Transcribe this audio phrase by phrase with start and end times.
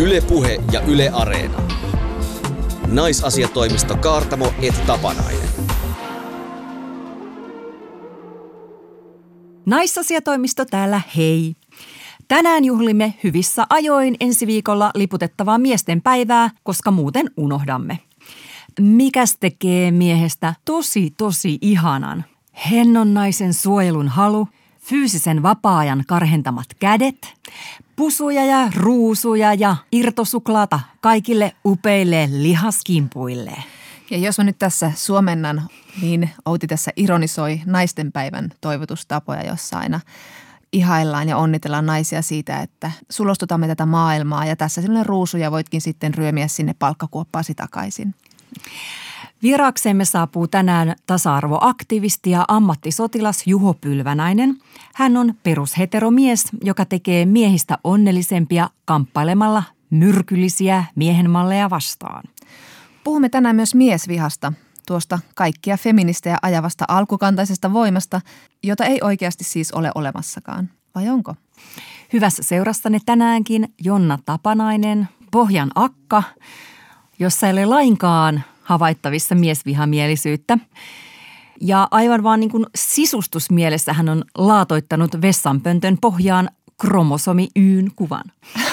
[0.00, 1.62] Ylepuhe ja Yle Areena.
[2.86, 5.48] Naisasiatoimisto Kaartamo et Tapanainen.
[9.66, 11.54] Naisasiatoimisto täällä, hei!
[12.28, 17.98] Tänään juhlimme hyvissä ajoin ensi viikolla liputettavaa miesten päivää, koska muuten unohdamme.
[18.80, 22.24] Mikäs tekee miehestä tosi tosi ihanan?
[22.70, 24.48] Hennon naisen suojelun halu,
[24.78, 27.34] fyysisen vapaa-ajan karhentamat kädet,
[28.00, 33.52] pusuja ja ruusuja ja irtosuklaata kaikille upeille lihaskimpuille.
[34.10, 35.68] Ja jos mä nyt tässä suomennan,
[36.02, 40.00] niin Outi tässä ironisoi naistenpäivän toivotustapoja, jossa aina
[40.72, 45.80] ihaillaan ja onnitellaan naisia siitä, että sulostutamme tätä maailmaa ja tässä sellainen ruusu ja voitkin
[45.80, 48.14] sitten ryömiä sinne palkkakuoppaasi takaisin.
[49.42, 54.56] Vieraaksemme saapuu tänään tasa-arvoaktivisti ja ammattisotilas Juho Pylvänäinen.
[54.94, 62.24] Hän on perusheteromies, joka tekee miehistä onnellisempia kamppailemalla myrkyllisiä miehenmalleja vastaan.
[63.04, 64.52] Puhumme tänään myös miesvihasta,
[64.86, 68.20] tuosta kaikkia feministejä ajavasta alkukantaisesta voimasta,
[68.62, 70.70] jota ei oikeasti siis ole olemassakaan.
[70.94, 71.34] Vai onko?
[72.12, 76.22] Hyvässä seurassanne tänäänkin Jonna Tapanainen, Pohjan akka,
[77.18, 80.58] jossa ei ole lainkaan havaittavissa miesvihamielisyyttä.
[81.60, 88.24] Ja aivan vaan niin kuin sisustusmielessä hän on laatoittanut vessanpöntön pohjaan kromosomi Yn kuvan.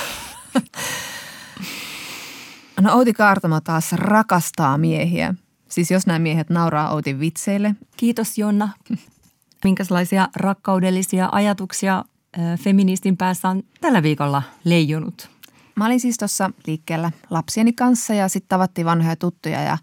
[2.82, 5.36] No Outi Kaartamo taas rakastaa miehiä.
[5.70, 7.76] Siis jos nämä miehet nauraa Outin vitseille.
[7.98, 8.70] Kiitos Jonna.
[9.64, 12.06] Minkälaisia rakkaudellisia ajatuksia
[12.60, 15.37] feministin päässä on tällä viikolla leijunut?
[15.78, 19.78] Mä olin siis tuossa liikkeellä lapsieni kanssa ja sitten tavattiin vanhoja tuttuja ja,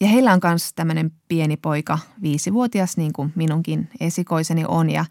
[0.00, 4.90] ja heillä on myös tämmöinen pieni poika, viisivuotias niin kuin minunkin esikoiseni on.
[4.90, 5.04] Ja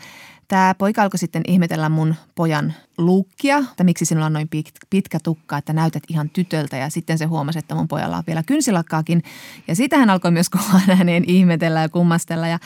[0.52, 4.50] Tämä poika alkoi sitten ihmetellä mun pojan lukkia, että miksi sinulla on noin
[4.90, 6.78] pitkä tukka, että näytät ihan tytöltä.
[6.78, 9.24] Ja sitten se huomasi, että mun pojalla on vielä kynsilakkaakin.
[9.68, 12.48] Ja sitä hän alkoi myös kovaan ääneen ihmetellä ja kummastella.
[12.48, 12.60] Ja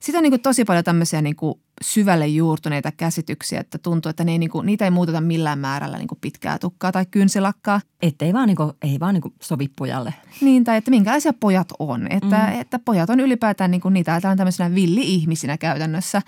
[0.00, 4.24] sitten on niin kuin tosi paljon tämmöisiä niin kuin syvälle juurtuneita käsityksiä, että tuntuu, että
[4.24, 7.80] ne ei, niin kuin, niitä ei muuteta millään määrällä niin kuin pitkää tukkaa tai kynsilakkaa.
[8.02, 10.14] Että ei vaan, niin kuin, ei vaan niin kuin sovi pojalle.
[10.40, 12.06] Niin, tai että minkälaisia pojat on.
[12.10, 12.60] Että, mm.
[12.60, 16.22] että pojat on ylipäätään, niin kuin, niitä on tämmöisenä villi-ihmisinä käytännössä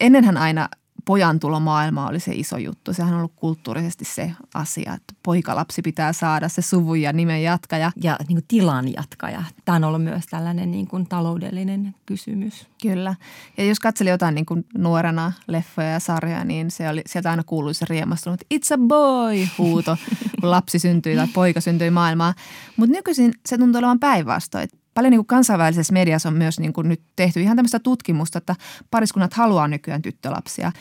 [0.00, 0.68] ennenhän aina
[1.04, 2.92] pojan tulo maailmaan oli se iso juttu.
[2.92, 7.92] Sehän on ollut kulttuurisesti se asia, että poikalapsi pitää saada se suvun ja nimen jatkaja.
[8.02, 9.42] Ja niin kuin tilan jatkaja.
[9.64, 12.66] Tämä on ollut myös tällainen niin kuin taloudellinen kysymys.
[12.82, 13.14] Kyllä.
[13.56, 17.42] Ja jos katseli jotain niin kuin nuorena leffoja ja sarjoja, niin se oli, sieltä aina
[17.44, 19.96] kuului se riemastunut It's a boy huuto,
[20.40, 22.34] kun lapsi syntyi tai poika syntyi maailmaan.
[22.76, 26.88] Mutta nykyisin se tuntuu olevan päinvastoin paljon niin kuin kansainvälisessä mediassa on myös niin kuin
[26.88, 28.56] nyt tehty ihan tämmöistä tutkimusta, että
[28.90, 30.72] pariskunnat haluaa nykyään tyttölapsia.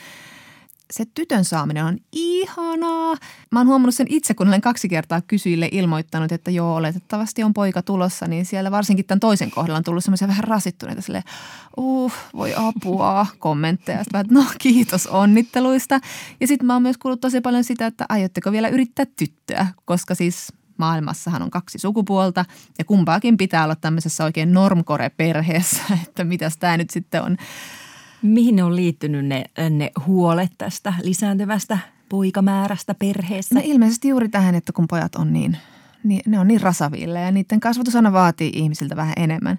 [0.94, 3.16] Se tytön saaminen on ihanaa.
[3.52, 7.54] Mä oon huomannut sen itse, kun olen kaksi kertaa kysyjille ilmoittanut, että joo, oletettavasti on
[7.54, 11.24] poika tulossa, niin siellä varsinkin tämän toisen kohdalla on tullut semmoisia vähän rasittuneita sille,
[11.78, 14.04] uh, voi apua, kommentteja.
[14.04, 16.00] Sitten no kiitos onnitteluista.
[16.40, 20.16] Ja sitten mä oon myös kuullut tosi paljon sitä, että aiotteko vielä yrittää tyttöä, koska
[20.16, 22.46] siis maailmassahan on kaksi sukupuolta
[22.78, 27.38] ja kumpaakin pitää olla tämmöisessä oikein normkore-perheessä, että mitäs tämä nyt sitten on.
[28.22, 31.78] Mihin ne on liittynyt ne, ne huolet tästä lisääntyvästä
[32.10, 33.56] poikamäärästä perheessä?
[33.56, 35.58] No ilmeisesti juuri tähän, että kun pojat on niin,
[36.04, 39.58] niin ne on niin rasaville ja niiden kasvatus aina vaatii ihmisiltä vähän enemmän.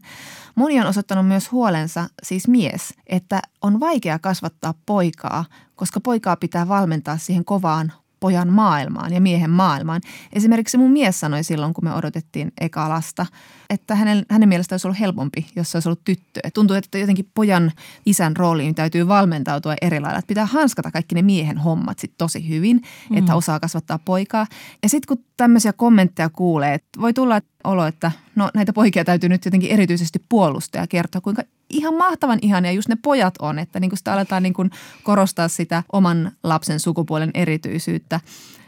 [0.54, 5.44] Moni on osoittanut myös huolensa, siis mies, että on vaikea kasvattaa poikaa,
[5.76, 10.00] koska poikaa pitää valmentaa siihen kovaan pojan maailmaan ja miehen maailmaan.
[10.32, 13.26] Esimerkiksi mun mies sanoi silloin, kun me odotettiin eka lasta,
[13.70, 16.40] että hänen, hänen mielestään olisi ollut helpompi, jos se olisi ollut tyttö.
[16.44, 17.72] Et tuntuu, että jotenkin pojan
[18.06, 20.18] isän rooliin täytyy valmentautua eri lailla.
[20.18, 22.80] Että pitää hanskata kaikki ne miehen hommat sit tosi hyvin,
[23.10, 23.16] mm.
[23.16, 24.46] että osaa kasvattaa poikaa.
[24.82, 29.28] Ja sitten kun tämmöisiä kommentteja kuulee, että voi tulla olo, että no näitä poikia täytyy
[29.28, 33.80] nyt jotenkin erityisesti puolustaa ja kertoa, kuinka ihan mahtavan ihania just ne pojat on, että
[33.80, 34.54] niin kuin sitä aletaan niin
[35.02, 38.20] korostaa sitä oman lapsen sukupuolen erityisyyttä.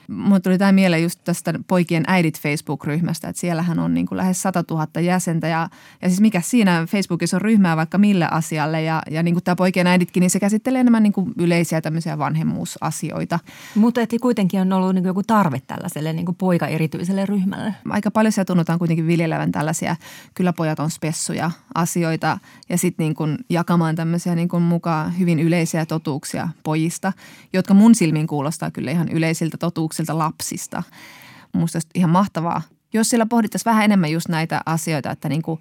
[0.09, 4.43] Mulle tuli tämä mieleen just tästä poikien äidit Facebook-ryhmästä, että siellähän on niin kuin lähes
[4.43, 5.69] 100 000 jäsentä ja,
[6.03, 9.57] ja siis mikä siinä Facebookissa on ryhmää vaikka mille asialle ja, ja niin kuin tämä
[9.57, 13.39] poikien äiditkin, niin se käsittelee enemmän niin kuin yleisiä tämmöisiä vanhemmuusasioita.
[13.75, 17.75] Mutta että kuitenkin on ollut niin kuin joku tarve tällaiselle niin kuin poika-erityiselle ryhmälle.
[17.91, 19.97] Aika paljon siellä tunnutaan kuitenkin viljelevän tällaisia
[20.35, 22.39] kyllä pojat on spessuja asioita
[22.69, 27.13] ja sitten niin kuin jakamaan tämmöisiä niin kuin mukaan hyvin yleisiä totuuksia pojista,
[27.53, 30.83] jotka mun silmin kuulostaa kyllä ihan yleisiltä totuuksilta lapsilta lapsista.
[31.53, 32.62] Minusta ihan mahtavaa,
[32.93, 35.61] jos siellä pohdittaisiin vähän enemmän just näitä asioita, että niin kuin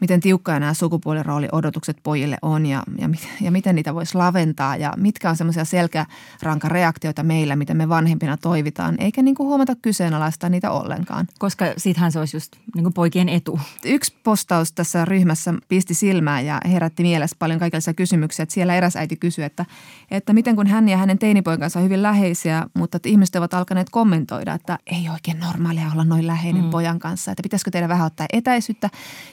[0.00, 3.08] miten tiukkoja nämä sukupuolirooliodotukset pojille on ja, ja,
[3.40, 8.94] ja miten niitä voisi laventaa ja mitkä on semmoisia selkärankareaktioita meillä, mitä me vanhempina toivitaan,
[8.98, 11.26] eikä niin kuin huomata kyseenalaistaa niitä ollenkaan.
[11.38, 13.60] Koska siitähän se olisi just niin kuin poikien etu.
[13.84, 18.42] Yksi postaus tässä ryhmässä pisti silmään ja herätti mielessä paljon kaikenlaisia kysymyksiä.
[18.42, 19.64] Että siellä eräs äiti kysyi, että,
[20.10, 23.90] että miten kun hän ja hänen teinipoikansa on hyvin läheisiä, mutta että ihmiset ovat alkaneet
[23.90, 26.70] kommentoida, että ei oikein normaalia olla noin läheinen mm.
[26.70, 28.90] pojan kanssa, että pitäisikö teidän vähän ottaa etäisyyttä.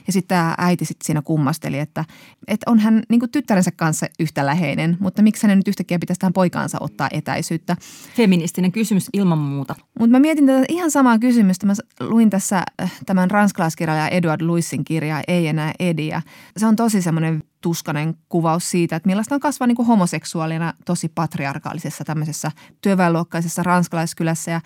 [0.07, 2.05] Ja sitten äiti sitten siinä kummasteli, että,
[2.47, 6.33] että on hän niin tyttärensä kanssa yhtä läheinen, mutta miksi hänen nyt yhtäkkiä pitäisi tähän
[6.33, 7.75] poikaansa ottaa etäisyyttä.
[8.15, 9.75] Feministinen kysymys ilman muuta.
[9.99, 11.65] Mutta mä mietin tätä ihan samaa kysymystä.
[11.65, 16.07] Mä luin tässä äh, tämän ranskalaiskirjailija Eduard Luissin kirjaa Ei enää Edi.
[16.07, 16.21] Ja
[16.57, 21.09] se on tosi semmoinen tuskanen kuvaus siitä, että millaista on kasvaa niin kuin homoseksuaalina tosi
[21.15, 22.51] patriarkaalisessa tämmöisessä
[22.81, 24.51] työväenluokkaisessa ranskalaiskylässä.
[24.51, 24.61] Ja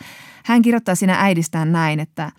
[0.45, 2.31] hän kirjoittaa siinä äidistään näin, että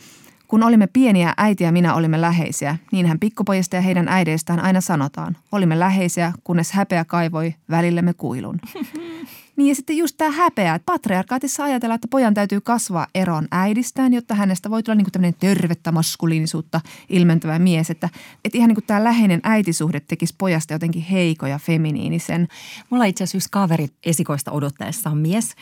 [0.49, 2.77] kun olimme pieniä, äiti ja minä olimme läheisiä.
[2.93, 5.37] Niinhän pikkupojista ja heidän äideistään aina sanotaan.
[5.53, 8.61] Olimme läheisiä, kunnes häpeä kaivoi välillemme kuilun.
[9.59, 14.15] Niin ja sitten just tämä häpeä, että patriarkaatissa ajatellaan, että pojan täytyy kasvaa eron äidistään,
[14.15, 17.91] jotta hänestä voi tulla niin kuin tämmöinen tervettä maskuliinisuutta ilmentävä mies.
[17.91, 18.09] Että,
[18.45, 22.49] että ihan niin kuin tämä läheinen äitisuhde tekisi pojasta jotenkin heiko ja feminiinisen.
[22.91, 25.55] Mulla itse asiassa kaveri esikoista odottaessa on mies,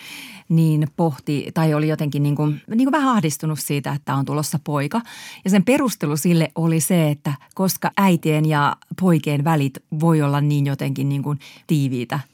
[0.49, 4.58] niin pohti tai oli jotenkin niin kuin, niin kuin vähän ahdistunut siitä, että on tulossa
[4.64, 5.00] poika.
[5.44, 10.66] Ja sen perustelu sille oli se, että koska äitien ja poikien välit voi olla niin
[10.66, 12.20] jotenkin niin kuin tiiviitä–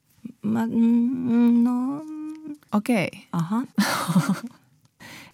[1.63, 2.05] no.
[2.73, 3.07] Okei.
[3.13, 3.21] Okay.
[3.33, 3.63] Aha.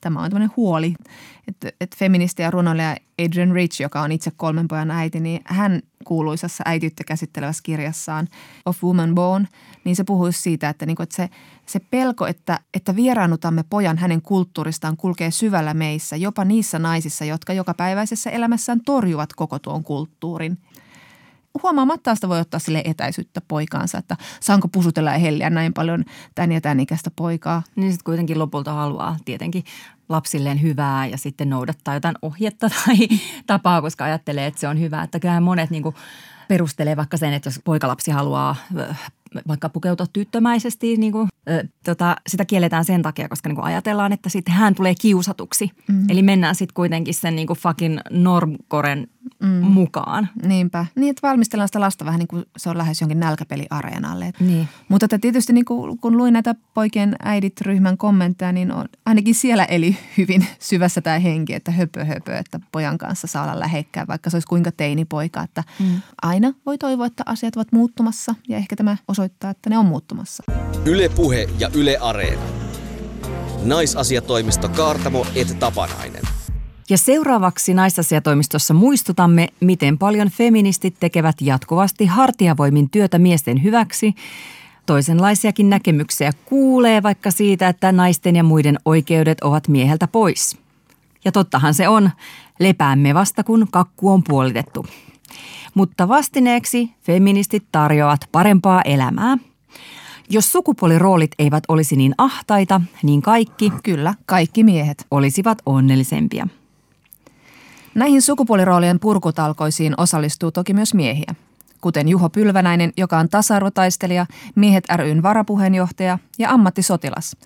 [0.00, 0.94] Tämä on tämmöinen huoli,
[1.48, 5.82] että, että feministi ja runoilija Adrian Rich, joka on itse kolmen pojan äiti, niin hän
[6.04, 8.28] kuuluisassa äitiyttä käsittelevässä kirjassaan
[8.66, 9.46] Of Woman Born,
[9.84, 11.28] niin se puhuisi siitä, että, niin kuin, että se,
[11.66, 17.52] se pelko, että, että vieraannutamme pojan hänen kulttuuristaan kulkee syvällä meissä, jopa niissä naisissa, jotka
[17.52, 20.58] joka päiväisessä elämässään torjuvat koko tuon kulttuurin
[21.62, 26.04] huomaamatta sitä voi ottaa sille etäisyyttä poikaansa, että saanko pusutella ja helliä näin paljon
[26.34, 27.62] tän ja tän ikäistä poikaa.
[27.76, 29.64] Niin sitten kuitenkin lopulta haluaa tietenkin
[30.08, 32.96] lapsilleen hyvää ja sitten noudattaa jotain ohjetta tai
[33.46, 35.02] tapaa, koska ajattelee, että se on hyvä.
[35.02, 35.94] Että kyllähän monet niin kuin
[36.48, 38.56] perustelee vaikka sen, että jos poikalapsi haluaa
[39.48, 44.12] vaikka pukeutua tyttömäisesti, niin kuin, ö, tota, sitä kielletään sen takia, koska niin kuin ajatellaan,
[44.12, 45.70] että sitten hän tulee kiusatuksi.
[45.88, 46.10] Mm.
[46.10, 49.06] Eli mennään sitten kuitenkin sen niin kuin fucking normkoren
[49.42, 49.48] mm.
[49.48, 50.28] mukaan.
[50.42, 50.86] Niinpä.
[50.94, 54.32] Niin, että valmistellaan sitä lasta vähän niin kuin se on lähes jonkin nälkäpeliareenalle.
[54.40, 54.68] Niin.
[54.88, 59.64] Mutta että tietysti niin kuin, kun luin näitä poikien äidit-ryhmän kommentteja, niin on, ainakin siellä
[59.64, 64.30] eli hyvin syvässä tämä henki, että höpö höpö, että pojan kanssa saa olla lähekkää, vaikka
[64.30, 65.42] se olisi kuinka teinipoika.
[65.42, 66.00] Että mm.
[66.22, 70.42] aina voi toivoa, että asiat ovat muuttumassa ja ehkä tämä osoittaa, että ne on muuttumassa.
[70.84, 72.42] Ylepuhe ja Yle Areena.
[73.64, 76.37] Naisasiatoimisto Kaartamo et Tapanainen.
[76.90, 84.14] Ja seuraavaksi naisasiatoimistossa muistutamme, miten paljon feministit tekevät jatkuvasti hartiavoimin työtä miesten hyväksi.
[84.86, 90.58] Toisenlaisiakin näkemyksiä kuulee vaikka siitä, että naisten ja muiden oikeudet ovat mieheltä pois.
[91.24, 92.10] Ja tottahan se on,
[92.60, 94.86] lepäämme vasta kun kakku on puolitettu.
[95.74, 99.38] Mutta vastineeksi feministit tarjoavat parempaa elämää.
[100.30, 106.48] Jos sukupuoliroolit eivät olisi niin ahtaita, niin kaikki, kyllä, kaikki miehet, olisivat onnellisempia.
[107.94, 111.34] Näihin sukupuoliroolien purkutalkoisiin osallistuu toki myös miehiä,
[111.80, 117.36] kuten Juho Pylvänäinen, joka on tasa-arvotaistelija, Miehet ryn varapuheenjohtaja ja ammattisotilas.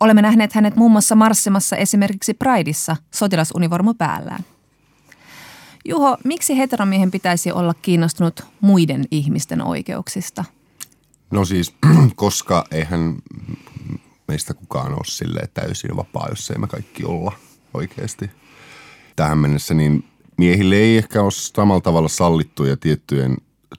[0.00, 4.44] Olemme nähneet hänet muun muassa marssimassa esimerkiksi Prideissa sotilasunivormu päällään.
[5.84, 10.44] Juho, miksi heteromiehen pitäisi olla kiinnostunut muiden ihmisten oikeuksista?
[11.30, 11.74] No siis,
[12.16, 13.16] koska eihän
[14.28, 17.32] meistä kukaan ole silleen täysin vapaa, jos ei me kaikki olla
[17.74, 18.30] oikeasti–
[19.18, 20.04] tähän mennessä, niin
[20.36, 23.36] miehille ei ehkä ole samalla tavalla sallittuja tiettyjen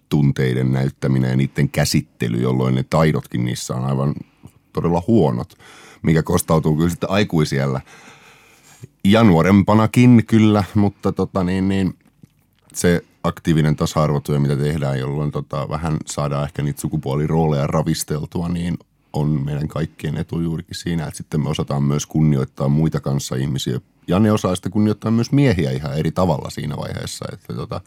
[0.09, 4.15] tunteiden näyttäminen ja niiden käsittely, jolloin ne taidotkin niissä on aivan
[4.73, 5.53] todella huonot,
[6.01, 7.81] mikä kostautuu kyllä sitten aikuisiellä.
[9.03, 11.93] Ja nuorempanakin kyllä, mutta tota niin, niin
[12.73, 18.77] se aktiivinen tasa-arvotyö, mitä tehdään, jolloin tota, vähän saadaan ehkä niitä sukupuolirooleja ravisteltua, niin
[19.13, 23.79] on meidän kaikkien etu juurikin siinä, että sitten me osataan myös kunnioittaa muita kanssa ihmisiä.
[24.09, 27.25] Ja ne osaa sitten kunnioittaa myös miehiä ihan eri tavalla siinä vaiheessa.
[27.33, 27.81] Että tota,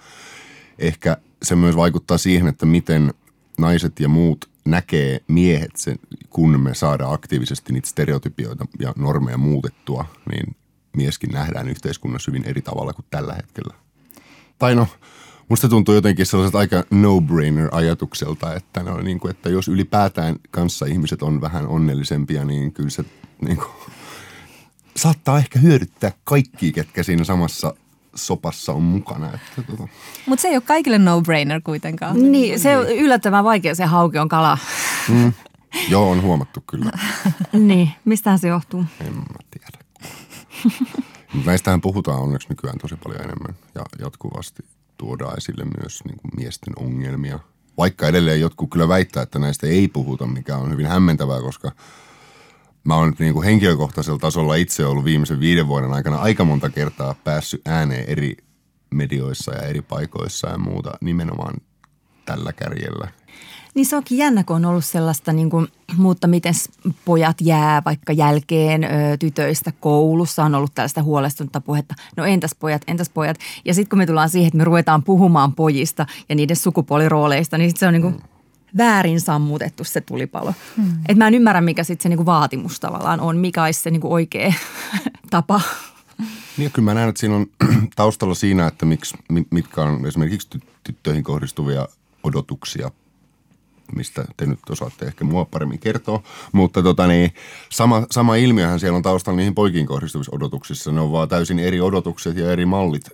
[0.79, 3.15] ehkä se myös vaikuttaa siihen, että miten
[3.59, 5.99] naiset ja muut näkee miehet, sen,
[6.31, 10.57] kun me saadaan aktiivisesti niitä stereotypioita ja normeja muutettua, niin
[10.97, 13.75] mieskin nähdään yhteiskunnassa hyvin eri tavalla kuin tällä hetkellä.
[14.59, 14.87] Tai no,
[15.49, 21.23] Musta tuntuu jotenkin sellaiset aika no-brainer-ajatukselta, että, no, niin kuin, että jos ylipäätään kanssa ihmiset
[21.23, 23.05] on vähän onnellisempia, niin kyllä se
[23.41, 23.71] niin kuin,
[24.97, 27.75] saattaa ehkä hyödyttää kaikki, ketkä siinä samassa
[28.15, 29.27] sopassa on mukana.
[29.27, 29.89] Että, tota.
[30.27, 32.33] Mutta se ei ole kaikille no-brainer kuitenkaan.
[32.33, 34.59] Niin, se on yllättävän vaikea se hauki on kala.
[35.09, 35.33] Mm.
[35.89, 36.91] Joo, on huomattu kyllä.
[37.53, 38.85] niin, mistähän se johtuu?
[39.01, 39.79] En mä tiedä.
[41.47, 44.65] Näistähän puhutaan onneksi nykyään tosi paljon enemmän ja jatkuvasti
[44.99, 47.39] tuodaan esille myös niin kuin miesten ongelmia.
[47.79, 51.73] Vaikka edelleen jotkut kyllä väittää, että näistä ei puhuta, mikä on hyvin hämmentävää, koska
[52.85, 57.15] mä oon niin kuin henkilökohtaisella tasolla itse ollut viimeisen viiden vuoden aikana aika monta kertaa
[57.25, 58.37] päässyt ääneen eri
[58.95, 61.55] medioissa ja eri paikoissa ja muuta nimenomaan
[62.25, 63.09] tällä kärjellä.
[63.75, 66.55] Niin se onkin jännä, kun on ollut sellaista, niin kuin, mutta miten
[67.05, 70.45] pojat jää vaikka jälkeen ö, tytöistä koulussa.
[70.45, 71.95] On ollut tällaista huolestunutta puhetta.
[72.17, 73.37] No entäs pojat, entäs pojat.
[73.65, 77.71] Ja sitten kun me tullaan siihen, että me ruvetaan puhumaan pojista ja niiden sukupuolirooleista, niin
[77.71, 78.23] sit se on niin kuin
[78.77, 80.55] väärin sammutettu se tulipalo.
[80.77, 80.93] Hmm.
[81.09, 83.91] Et mä en ymmärrä, mikä sitten se niin kuin vaatimus tavallaan on, mikä olisi se
[83.91, 84.53] niin kuin oikea
[85.31, 85.61] tapa.
[86.57, 87.47] Niin kyllä mä näen, että siinä on
[87.97, 91.89] taustalla siinä, että miksi, mi- mitkä on esimerkiksi ty- tyttöihin kohdistuvia
[92.23, 92.91] odotuksia,
[93.97, 96.23] mistä te nyt osaatte ehkä mua paremmin kertoa.
[96.53, 97.35] Mutta tota niin,
[97.69, 100.93] sama, sama ilmiöhän siellä on taustalla niihin poikiin kohdistuvissa odotuksissa.
[100.93, 103.09] Ne on vaan täysin eri odotukset ja eri mallit.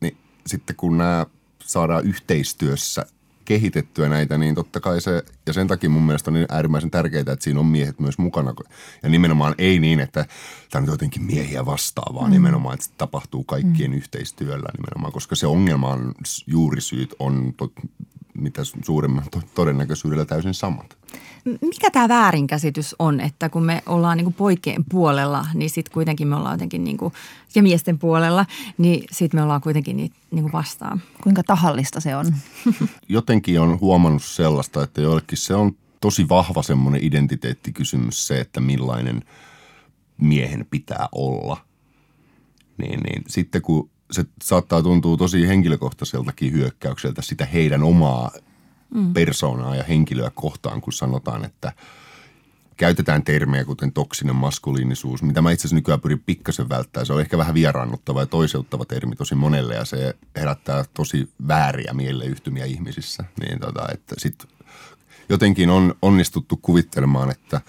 [0.00, 0.16] Niin
[0.46, 1.26] sitten kun nämä
[1.64, 3.06] saadaan yhteistyössä
[3.44, 7.20] kehitettyä näitä, niin totta kai se, ja sen takia mun mielestä on niin äärimmäisen tärkeää,
[7.20, 8.54] että siinä on miehet myös mukana.
[9.02, 10.26] Ja nimenomaan ei niin, että
[10.70, 12.32] tämä on jotenkin miehiä vastaan, vaan mm.
[12.32, 13.96] nimenomaan, että se tapahtuu kaikkien mm.
[13.96, 16.14] yhteistyöllä nimenomaan, koska se ongelman
[16.46, 17.72] juurisyyt on tot,
[18.42, 20.96] mitä suurimman to- todennäköisyydellä täysin samat.
[21.44, 26.28] Mikä tämä väärinkäsitys on, että kun me ollaan niin kuin poikien puolella, niin sitten kuitenkin
[26.28, 27.12] me ollaan jotenkin, niin kuin,
[27.54, 28.46] ja miesten puolella,
[28.78, 31.02] niin sitten me ollaan kuitenkin niitä niin kuin vastaan.
[31.22, 32.34] Kuinka tahallista se on?
[33.08, 39.22] Jotenkin on huomannut sellaista, että joillekin se on tosi vahva semmoinen identiteettikysymys se, että millainen
[40.20, 41.56] miehen pitää olla.
[42.78, 48.30] Niin, niin sitten kun se saattaa tuntua tosi henkilökohtaiseltakin hyökkäykseltä sitä heidän omaa
[48.94, 49.12] mm.
[49.12, 51.72] persoonaa ja henkilöä kohtaan, kun sanotaan, että
[52.76, 57.06] käytetään termejä kuten toksinen maskuliinisuus, mitä mä itse asiassa nykyään pyrin pikkasen välttämään.
[57.06, 61.92] Se on ehkä vähän vieraannuttava ja toiseuttava termi tosi monelle ja se herättää tosi vääriä
[61.92, 63.24] mieleyhtymiä ihmisissä.
[63.40, 64.48] Niin tota, että sit
[65.28, 67.60] jotenkin on onnistuttu kuvittelemaan, että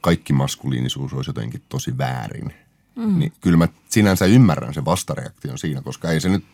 [0.00, 2.54] kaikki maskuliinisuus olisi jotenkin tosi väärin.
[2.98, 3.18] Mm.
[3.18, 6.44] Niin kyllä mä sinänsä ymmärrän sen vastareaktion siinä, koska ei se nyt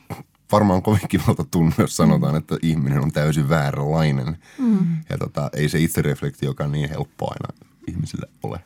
[0.52, 4.38] varmaan kovin kivalta tunnu, jos sanotaan, että ihminen on täysin vääränlainen.
[4.58, 4.96] Mm.
[5.10, 8.60] Ja tota, ei se itsereflektiokaan niin helppo aina ihmisille ole.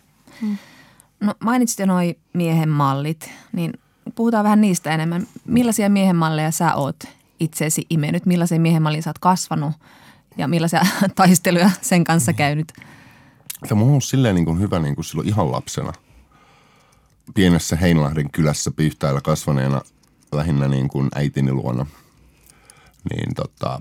[1.20, 3.72] No mainitsit jo noi miehen mallit, niin
[4.14, 5.26] puhutaan vähän niistä enemmän.
[5.44, 7.04] Millaisia miehen malleja sä oot
[7.40, 8.26] itseesi imennyt?
[8.26, 9.72] Millaisen miehen mallin sä oot kasvanut
[10.36, 10.82] ja millaisia
[11.14, 12.72] taisteluja sen kanssa käynyt?
[13.68, 15.92] Tämä on ollut silleen niin kuin hyvä niin kuin silloin ihan lapsena.
[17.34, 19.80] Pienessä Heinlahden kylässä Pyhtäällä kasvaneena
[20.32, 21.86] lähinnä niin kuin äitini luona.
[23.10, 23.80] Niin tota,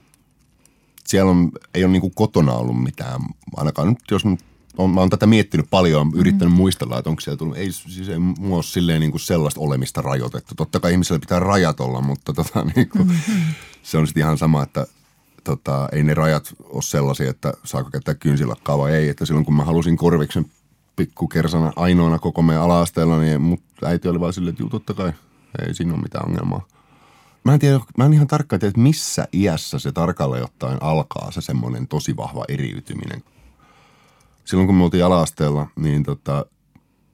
[1.06, 3.22] siellä on, ei ole niin kuin kotona ollut mitään,
[3.56, 4.40] ainakaan nyt jos nyt
[4.78, 6.58] on, mä oon tätä miettinyt paljon, yrittänyt mm.
[6.58, 10.02] muistella, että onko siellä tullut, ei siis ei mua ole silleen niin kuin sellaista olemista
[10.02, 10.56] rajoitettu.
[10.56, 13.44] Totta kai ihmisellä pitää rajat olla, mutta tota, niin kuin, mm-hmm.
[13.84, 14.88] se on sitten ihan sama, että
[15.44, 19.10] tota, ei ne rajat ole sellaisia, että saako käyttää kynsilakkaa vai ei.
[19.10, 20.46] Että silloin kun mä halusin korviksen
[20.98, 25.14] pikkukersana ainoana koko meidän ala-asteella, niin mut äiti oli vaan silleen, että juu, totta kai,
[25.68, 26.68] ei siinä ole mitään ongelmaa.
[27.44, 31.32] Mä en tiedä, mä en ihan tarkkaan tiedä, että missä iässä se tarkalleen ottaen alkaa
[31.32, 33.24] se semmoinen tosi vahva eriytyminen.
[34.46, 36.46] Silloin kun me oltiin ala-asteella, niin tota,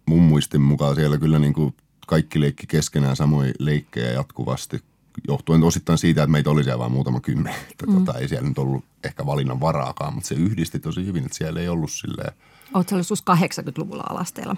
[0.06, 1.76] mun muistin mukaan siellä kyllä niin kuin
[2.08, 4.82] kaikki leikki keskenään samoja leikkejä jatkuvasti,
[5.28, 7.60] johtuen osittain siitä, että meitä oli siellä vain muutama kymmenen.
[7.88, 8.06] Mm.
[8.06, 11.60] tota, ei siellä nyt ollut ehkä valinnan varaakaan, mutta se yhdisti tosi hyvin, että siellä
[11.60, 12.34] ei ollut silleen
[12.74, 14.56] Oletko ollut sus 80-luvulla alasteella?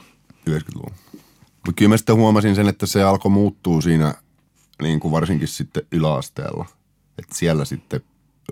[0.49, 0.93] 90-luvun.
[1.65, 4.13] Mutta kyllä mä sitten huomasin sen, että se alkoi muuttua siinä
[4.81, 6.65] niin kuin varsinkin sitten yläasteella.
[7.17, 8.01] Että siellä sitten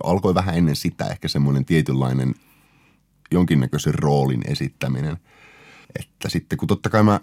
[0.03, 2.35] alkoi vähän ennen sitä ehkä semmoinen tietynlainen
[3.31, 5.17] jonkinnäköisen roolin esittäminen.
[5.99, 7.19] Että sitten kun totta kai mä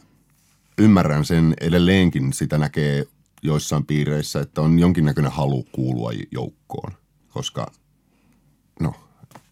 [0.79, 3.07] ymmärrän sen edelleenkin, sitä näkee
[3.43, 6.93] joissain piireissä, että on jonkinnäköinen halu kuulua joukkoon.
[7.29, 7.73] Koska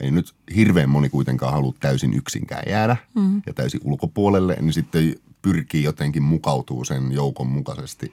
[0.00, 3.42] ei nyt hirveän moni kuitenkaan halua täysin yksinkään jäädä mm.
[3.46, 8.12] ja täysin ulkopuolelle, niin sitten pyrkii jotenkin mukautuu sen joukon mukaisesti,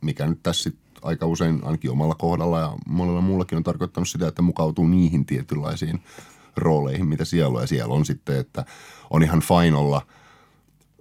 [0.00, 4.28] mikä nyt tässä sit aika usein ainakin omalla kohdalla ja monella muullakin on tarkoittanut sitä,
[4.28, 6.00] että mukautuu niihin tietynlaisiin
[6.56, 7.62] rooleihin, mitä siellä on.
[7.62, 8.64] Ja siellä on sitten, että
[9.10, 10.06] on ihan fine olla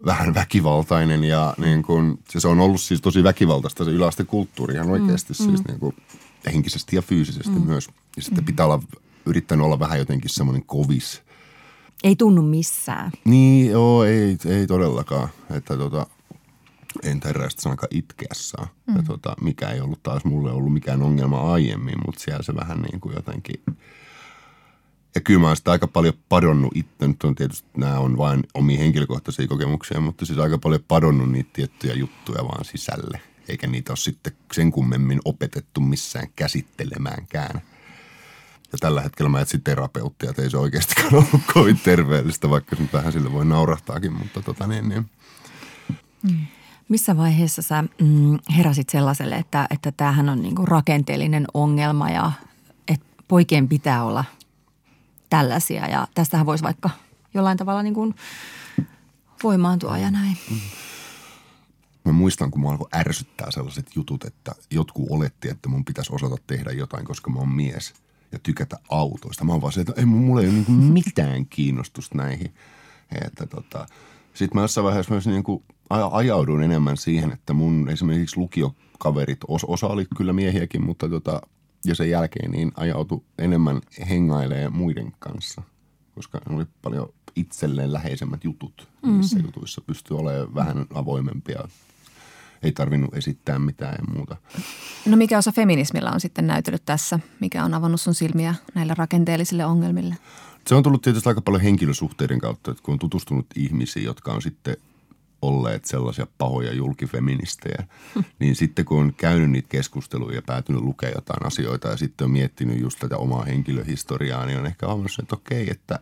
[0.06, 5.34] vähän väkivaltainen ja niin kun, se on ollut siis tosi väkivaltaista se yläastekulttuuri ihan oikeasti
[5.34, 5.96] mm, siis niin kuin
[6.54, 7.66] henkisesti ja fyysisesti mm.
[7.66, 7.90] myös.
[8.16, 8.84] Ja sitten pitää olla,
[9.26, 11.22] yrittänyt olla vähän jotenkin semmoinen kovis.
[12.04, 13.12] Ei tunnu missään.
[13.26, 15.30] Niin, joo, ei, ei todellakaan.
[15.50, 16.08] Että tota,
[17.04, 18.68] en täräistä sanakaan itkeä saa.
[18.88, 18.96] Mm.
[18.96, 22.82] Ja tota, mikä ei ollut taas mulle ollut mikään ongelma aiemmin, mutta siellä se vähän
[22.82, 23.56] niin kuin jotenkin...
[25.16, 27.08] Ja kyllä mä oon sitä aika paljon padonnut itse.
[27.08, 31.50] Nyt on tietysti, nämä on vain omia henkilökohtaisia kokemuksia, mutta siis aika paljon padonnut niitä
[31.54, 33.22] tiettyjä juttuja vaan sisälle.
[33.48, 37.62] Eikä niitä ole sitten sen kummemmin opetettu missään käsittelemäänkään.
[38.72, 42.82] Ja tällä hetkellä mä etsin terapeuttia, että ei se oikeastikaan ollut kovin terveellistä, vaikka se
[42.82, 45.10] nyt vähän sille voi naurahtaakin, mutta tota niin, niin.
[46.90, 52.32] Missä vaiheessa sä mm, heräsit sellaiselle, että, että tämähän on niinku rakenteellinen ongelma ja
[52.88, 54.26] että poikien pitää olla
[55.30, 56.90] tällaisia ja tästähän voisi vaikka
[57.34, 58.16] jollain tavalla niin kuin
[59.44, 60.38] voimaantua ja näin.
[62.06, 66.36] Mä muistan, kun mä alkoi ärsyttää sellaiset jutut, että jotkut oletti, että mun pitäisi osata
[66.48, 67.94] tehdä jotain, koska mä oon mies
[68.32, 69.44] ja tykätä autoista.
[69.44, 70.72] Mä oon vaan se, että ei, mulla ei ole niinku
[71.02, 72.54] mitään kiinnostusta näihin.
[73.26, 73.86] Että tota,
[74.34, 75.64] sitten mä jossain vaiheessa myös niinku
[76.12, 81.42] ajaudun enemmän siihen, että mun esimerkiksi lukiokaverit, osa oli kyllä miehiäkin, mutta tota,
[81.86, 85.62] ja sen jälkeen niin ajautu enemmän hengailee muiden kanssa,
[86.16, 88.88] koska oli paljon itselleen läheisemmät jutut.
[89.06, 89.48] Niissä mm-hmm.
[89.48, 91.68] jutuissa pystyy olemaan vähän avoimempia.
[92.64, 94.38] Ei tarvinnut esittää mitään ja muuta.
[95.06, 97.20] No mikä osa feminismillä on sitten näytellyt tässä?
[97.40, 100.18] Mikä on avannut sun silmiä näille rakenteellisille ongelmille?
[100.68, 104.42] Se on tullut tietysti aika paljon henkilösuhteiden kautta, että kun on tutustunut ihmisiin, jotka on
[104.42, 104.78] sitten
[105.42, 107.84] olleet sellaisia pahoja julkifeministejä,
[108.40, 112.32] niin sitten kun on käynyt niitä keskusteluja ja päätynyt lukemaan jotain asioita ja sitten on
[112.32, 116.00] miettinyt just tätä omaa henkilöhistoriaa, niin on ehkä huomannut että okei, että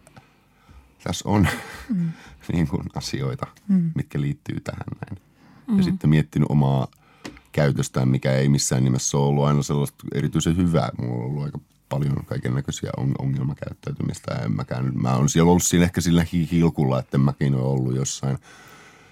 [1.04, 1.48] tässä on
[1.90, 2.10] mm.
[2.54, 3.92] niin kuin asioita, mm.
[3.96, 5.29] mitkä liittyy tähän näin.
[5.70, 5.78] Mm.
[5.78, 6.88] Ja sitten miettinyt omaa
[7.52, 10.90] käytöstään, mikä ei missään nimessä ole ollut aina sellaista erityisen hyvää.
[10.98, 11.60] Mulla on ollut aika
[11.90, 14.36] paljon kaiken näköisiä ongelmakäyttäytymistä.
[14.36, 18.38] En mäkään, mä oon siellä ollut siinä ehkä sillä hilkulla, että mäkin ole ollut jossain–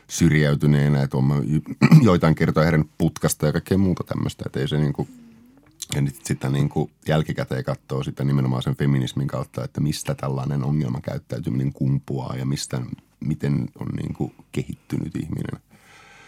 [0.10, 1.64] syrjäytyneenä, että olen
[2.02, 5.08] joitain kertoja herännyt putkasta ja kaikkea muuta tämmöistä, että ei se niin kuin,
[5.96, 10.64] ja nyt sitä niin kuin jälkikäteen katsoo sitä nimenomaan sen feminismin kautta, että mistä tällainen
[10.64, 12.82] ongelmakäyttäytyminen kumpuaa ja mistä,
[13.20, 15.62] miten on niin kuin kehittynyt ihminen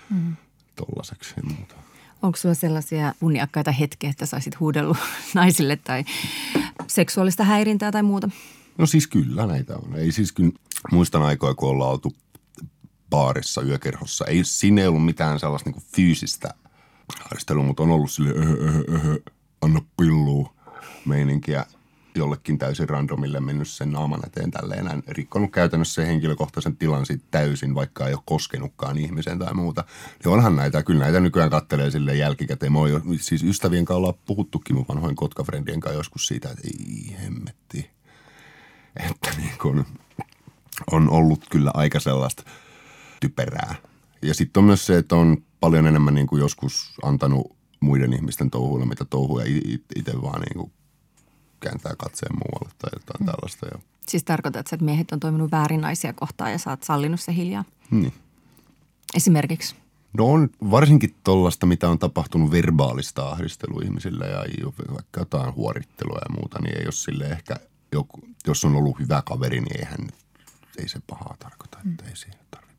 [0.10, 0.36] mm.
[0.76, 1.76] tollaseksi ja muuta.
[2.22, 4.98] Onko sulla sellaisia kunniakkaita hetkiä, että saisit huudellut
[5.34, 6.06] naisille tai
[6.88, 8.30] seksuaalista häirintää tai muuta?
[8.78, 9.96] No siis kyllä näitä on.
[9.96, 10.52] Ei siis kyllä,
[10.92, 12.16] muistan aikoja, kun ollaan oltu
[13.10, 14.26] baarissa, yökerhossa.
[14.26, 16.54] Ei, siinä ei ollut mitään sellaista niin fyysistä
[17.30, 19.20] haistelua, mutta on ollut sille öhö, öhö, öhö,
[19.62, 20.50] anna pilluu
[21.06, 21.66] meininkiä
[22.20, 27.76] jollekin täysin randomille mennyt sen naaman eteen tälleen näin, rikkonut käytännössä henkilökohtaisen tilan siitä täysin,
[27.76, 29.84] vaikka ei ole koskenutkaan ihmisen tai muuta.
[30.24, 32.72] Niin onhan näitä, kyllä näitä nykyään kattelee sille jälkikäteen.
[32.72, 37.16] Mä oon siis ystävien kanssa ollaan puhuttukin mun vanhoin kotkafrendien kanssa joskus siitä, että ei
[37.24, 37.90] hemmetti.
[39.10, 39.86] Että niin kun
[40.92, 42.44] on ollut kyllä aika sellaista–
[43.20, 43.76] typerää.
[44.22, 48.52] Ja sitten on myös se, että on paljon enemmän niin kuin joskus antanut muiden ihmisten
[48.52, 49.46] touhuille, mitä touhuja
[49.96, 50.72] itse vaan niin kuin
[51.60, 53.26] kääntää katseen muualle tai jotain mm.
[53.26, 53.66] tällaista.
[53.66, 53.80] Ja.
[54.08, 57.64] Siis tarkoitat, että miehet on toiminut väärin naisia kohtaan ja sä oot sallinut se hiljaa?
[57.92, 58.14] Niin.
[59.16, 59.76] Esimerkiksi?
[60.14, 64.46] No on varsinkin tuollaista, mitä on tapahtunut verbaalista ahdistelua ihmisille ja
[64.94, 67.56] vaikka jotain huorittelua ja muuta, niin ei ole sille ehkä,
[67.92, 70.08] joku, jos on ollut hyvä kaveri, niin eihän
[70.78, 72.10] ei se pahaa tarkoita, että mm.
[72.10, 72.70] ei siihen tarvitse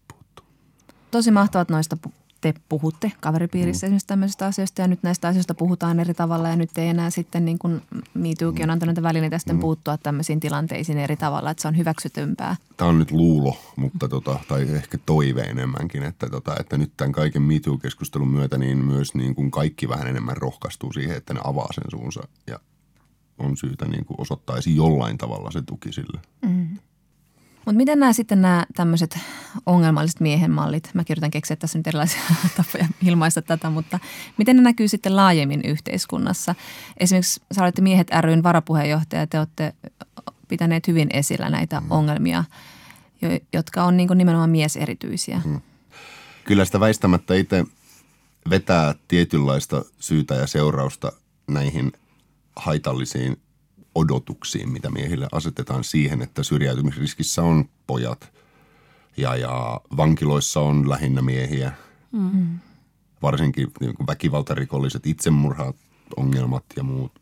[1.10, 1.96] tosi mahtavat noista
[2.40, 3.88] te puhutte kaveripiirissä mm.
[3.88, 7.44] esimerkiksi tämmöisistä asioista ja nyt näistä asioista puhutaan eri tavalla ja nyt ei enää sitten
[7.44, 7.82] niin kuin
[8.14, 9.60] MeTookin on antanut välineitä sitten mm.
[9.60, 12.56] puuttua tämmöisiin tilanteisiin eri tavalla, että se on hyväksytympää.
[12.76, 17.12] Tämä on nyt luulo, mutta tota, tai ehkä toive enemmänkin, että, tota, että nyt tämän
[17.12, 21.68] kaiken MeToo-keskustelun myötä niin myös niin kuin kaikki vähän enemmän rohkaistuu siihen, että ne avaa
[21.72, 22.60] sen suunsa ja
[23.38, 26.20] on syytä niin kuin osoittaisi jollain tavalla se tuki sille.
[26.42, 26.78] Mm.
[27.64, 29.18] Mutta miten nämä sitten nämä tämmöiset
[29.66, 32.20] ongelmalliset miehen mallit, mä yritän keksiä tässä nyt erilaisia
[32.56, 33.98] tapoja ilmaista tätä, mutta
[34.36, 36.54] miten ne näkyy sitten laajemmin yhteiskunnassa?
[36.96, 39.74] Esimerkiksi sä olette Miehet ryn varapuheenjohtaja, te olette
[40.48, 41.90] pitäneet hyvin esillä näitä mm.
[41.90, 42.44] ongelmia,
[43.52, 45.42] jotka on niin nimenomaan mieserityisiä.
[45.44, 45.60] Mm.
[46.44, 47.64] Kyllä sitä väistämättä itse
[48.50, 51.12] vetää tietynlaista syytä ja seurausta
[51.48, 51.92] näihin
[52.56, 53.36] haitallisiin
[53.94, 58.32] odotuksiin, mitä miehille asetetaan siihen, että syrjäytymisriskissä on pojat
[59.16, 61.72] ja, ja vankiloissa on lähinnä miehiä.
[62.12, 62.58] Mm-hmm.
[63.22, 65.76] Varsinkin niin kuin väkivaltarikolliset itsemurhat,
[66.16, 67.12] ongelmat ja muut.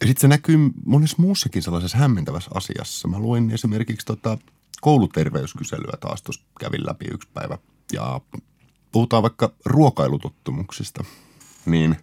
[0.00, 3.08] Ja sitten se näkyy monessa muussakin sellaisessa hämmentävässä asiassa.
[3.08, 4.38] Mä luin esimerkiksi tota
[4.80, 7.58] kouluterveyskyselyä taas tuossa kävin läpi yksi päivä.
[7.92, 8.20] Ja
[8.92, 11.04] puhutaan vaikka ruokailutottumuksista.
[11.66, 11.96] Niin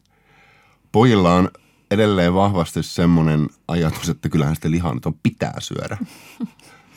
[0.91, 1.49] pojilla on–
[1.91, 5.97] edelleen vahvasti semmoinen ajatus, että kyllähän sitä lihaa nyt on pitää syödä.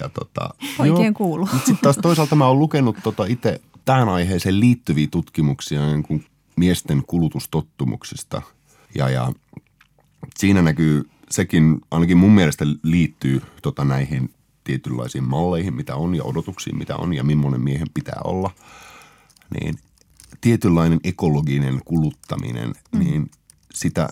[0.00, 1.46] Ja tota, Oikein kuuluu.
[1.46, 7.02] Sitten taas toisaalta mä oon lukenut tota itse tähän aiheeseen liittyviä tutkimuksia niin kuin miesten
[7.06, 8.42] kulutustottumuksista.
[8.94, 9.32] Ja, ja
[10.38, 16.78] siinä näkyy sekin, ainakin mun mielestä liittyy tota näihin tietynlaisiin malleihin, mitä on ja odotuksiin,
[16.78, 18.50] mitä on ja millainen miehen pitää olla.
[19.60, 19.78] Niin
[20.40, 22.98] tietynlainen ekologinen kuluttaminen, mm.
[22.98, 23.30] niin
[23.74, 24.08] sitä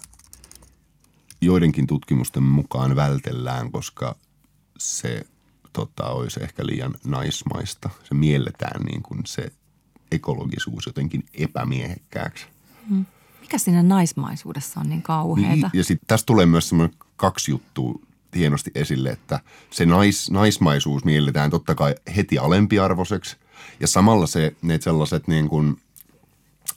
[1.41, 4.17] joidenkin tutkimusten mukaan vältellään, koska
[4.79, 5.27] se
[5.73, 7.91] tota, olisi ehkä liian naismaista.
[8.05, 9.53] Se mielletään niin kuin se
[10.13, 12.47] ekologisuus jotenkin epämiehekkääksi.
[12.91, 13.07] Mm.
[13.41, 15.55] Mikä siinä naismaisuudessa on niin kauheata?
[15.55, 17.95] Niin, ja sitten tässä tulee myös semmoinen kaksi juttua
[18.35, 23.37] hienosti esille, että se nais, naismaisuus mielletään totta kai heti alempiarvoiseksi
[23.81, 25.77] ja samalla se, ne sellaiset niin kuin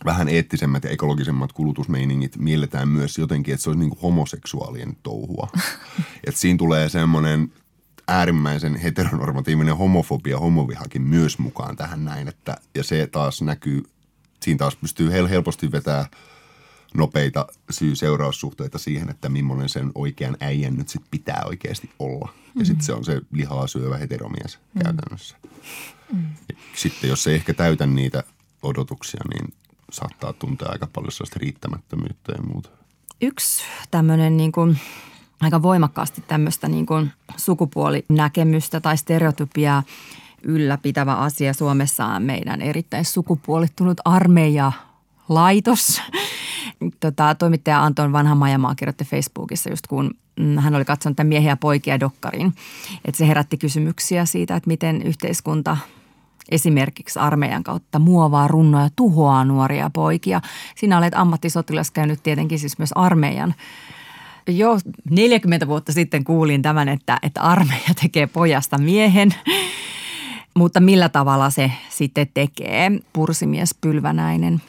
[0.05, 5.47] vähän eettisemmät ja ekologisemmat kulutusmeiningit mielletään myös jotenkin, että se olisi niin kuin homoseksuaalien touhua.
[6.27, 7.53] että siinä tulee semmoinen
[8.07, 12.27] äärimmäisen heteronormatiivinen homofobia, homovihakin myös mukaan tähän näin.
[12.27, 13.83] Että, ja se taas näkyy,
[14.41, 16.05] siinä taas pystyy hel- helposti vetää
[16.93, 22.33] nopeita syy-seuraussuhteita siihen, että millainen sen oikean äijän nyt sit pitää oikeasti olla.
[22.59, 24.81] Ja sitten se on se lihaa syövä heteromies mm.
[24.83, 25.35] käytännössä.
[26.13, 26.23] Mm.
[26.75, 28.23] Sitten jos se ei ehkä täytä niitä
[28.61, 29.53] odotuksia, niin
[29.91, 32.69] saattaa tuntea aika paljon sellaista riittämättömyyttä ja muuta.
[33.21, 34.77] Yksi tämmöinen niin kuin
[35.41, 39.83] aika voimakkaasti tämmöistä niin kuin sukupuolinäkemystä tai stereotypiaa
[40.43, 44.71] ylläpitävä asia Suomessa on meidän erittäin sukupuolittunut armeija
[45.29, 46.01] laitos.
[46.99, 51.55] Tota, toimittaja Anton Vanha Majamaa kirjoitti Facebookissa just kun mm, hän oli katsonut tämän miehiä
[51.55, 52.53] poikia dokkarin.
[53.05, 55.77] Että se herätti kysymyksiä siitä, että miten yhteiskunta
[56.51, 60.41] esimerkiksi armeijan kautta muovaa, runnoa ja tuhoaa nuoria poikia.
[60.75, 63.55] Sinä olet ammattisotilas käynyt tietenkin siis myös armeijan
[64.47, 69.35] jo 40 vuotta sitten kuulin tämän, että, että armeija tekee pojasta miehen.
[70.55, 74.61] Mutta millä tavalla se sitten tekee, pursimies pylvänäinen?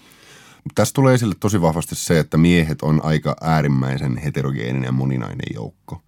[0.75, 6.03] Tässä tulee esille tosi vahvasti se, että miehet on aika äärimmäisen heterogeeninen ja moninainen joukko.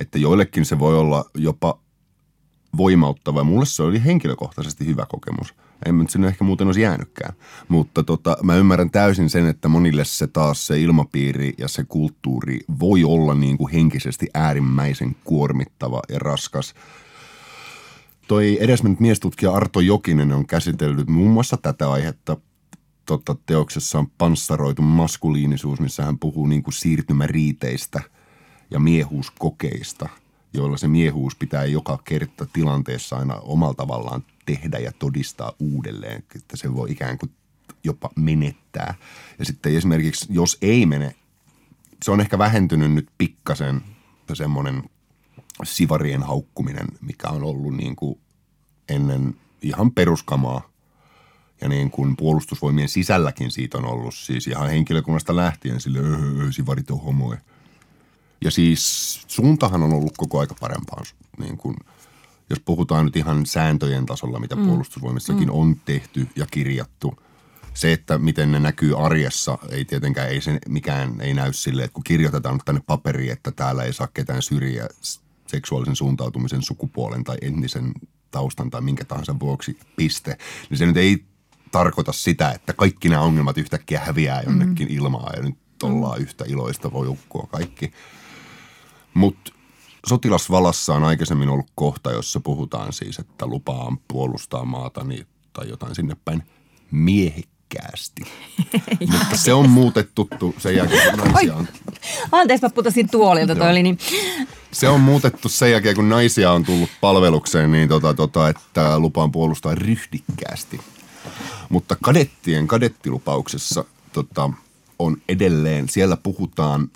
[0.00, 1.78] Että joillekin se voi olla jopa
[2.76, 3.44] voimauttava.
[3.44, 5.54] Mulle se oli henkilökohtaisesti hyvä kokemus.
[5.86, 7.34] En nyt sinne ehkä muuten olisi jäänytkään.
[7.68, 12.60] Mutta tota, mä ymmärrän täysin sen, että monille se taas se ilmapiiri ja se kulttuuri
[12.80, 16.74] voi olla niin kuin henkisesti äärimmäisen kuormittava ja raskas.
[18.28, 22.36] Toi edesmennyt miestutkija Arto Jokinen on käsitellyt muun muassa tätä aihetta
[23.06, 28.00] tota, teoksessa on panssaroitu maskuliinisuus, missä hän puhuu niin kuin siirtymäriiteistä
[28.70, 30.08] ja miehuuskokeista–
[30.58, 36.56] joilla se miehuus pitää joka kerta tilanteessa aina omalla tavallaan tehdä ja todistaa uudelleen, että
[36.56, 37.32] se voi ikään kuin
[37.84, 38.94] jopa menettää.
[39.38, 41.14] Ja sitten esimerkiksi, jos ei mene,
[42.04, 43.82] se on ehkä vähentynyt nyt pikkasen
[44.32, 44.82] semmoinen
[45.64, 48.20] sivarien haukkuminen, mikä on ollut niin kuin
[48.88, 50.68] ennen ihan peruskamaa.
[51.60, 56.90] Ja niin kuin puolustusvoimien sisälläkin siitä on ollut siis ihan henkilökunnasta lähtien sille, öö, sivarit
[56.90, 57.38] on homoja
[58.44, 61.06] ja siis suuntahan on ollut koko aika parempaan,
[61.38, 61.76] niin kuin,
[62.50, 64.66] jos puhutaan nyt ihan sääntöjen tasolla, mitä mm.
[64.66, 65.54] puolustusvoimissakin mm.
[65.54, 67.14] on tehty ja kirjattu.
[67.74, 71.94] Se, että miten ne näkyy arjessa, ei tietenkään, ei se mikään ei näy sille, että
[71.94, 74.88] kun kirjoitetaan tänne paperiin, että täällä ei saa ketään syrjiä
[75.46, 77.92] seksuaalisen suuntautumisen, sukupuolen tai etnisen
[78.30, 80.38] taustan tai minkä tahansa vuoksi piste,
[80.70, 81.24] niin se nyt ei
[81.72, 84.96] tarkoita sitä, että kaikki nämä ongelmat yhtäkkiä häviää jonnekin mm.
[84.96, 86.22] ilmaa ja nyt ollaan mm.
[86.22, 87.92] yhtä iloista voi ukkua kaikki.
[89.14, 89.52] Mutta
[90.06, 95.94] sotilasvalassa on aikaisemmin ollut kohta, jossa puhutaan siis, että lupaan puolustaa maata niin, tai jotain
[95.94, 96.42] sinne päin
[96.90, 98.22] miehekkäästi.
[99.12, 101.68] Mutta se on muutettu sen jälkeen, kun naisia on...
[102.32, 103.98] Anteeksi, mä putosin tuolilta, toi oli niin...
[104.72, 109.32] Se on muutettu sen jälkeen, kun naisia on tullut palvelukseen, niin tota, tota, että lupaan
[109.32, 110.80] puolustaa ryhdikkäästi.
[111.68, 114.50] Mutta kadettien kadettilupauksessa tota,
[114.98, 116.90] on edelleen, siellä puhutaan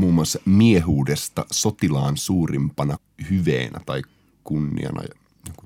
[0.00, 2.96] muun muassa miehuudesta sotilaan suurimpana
[3.30, 4.02] hyveenä tai
[4.44, 5.14] kunniana ja
[5.48, 5.62] joku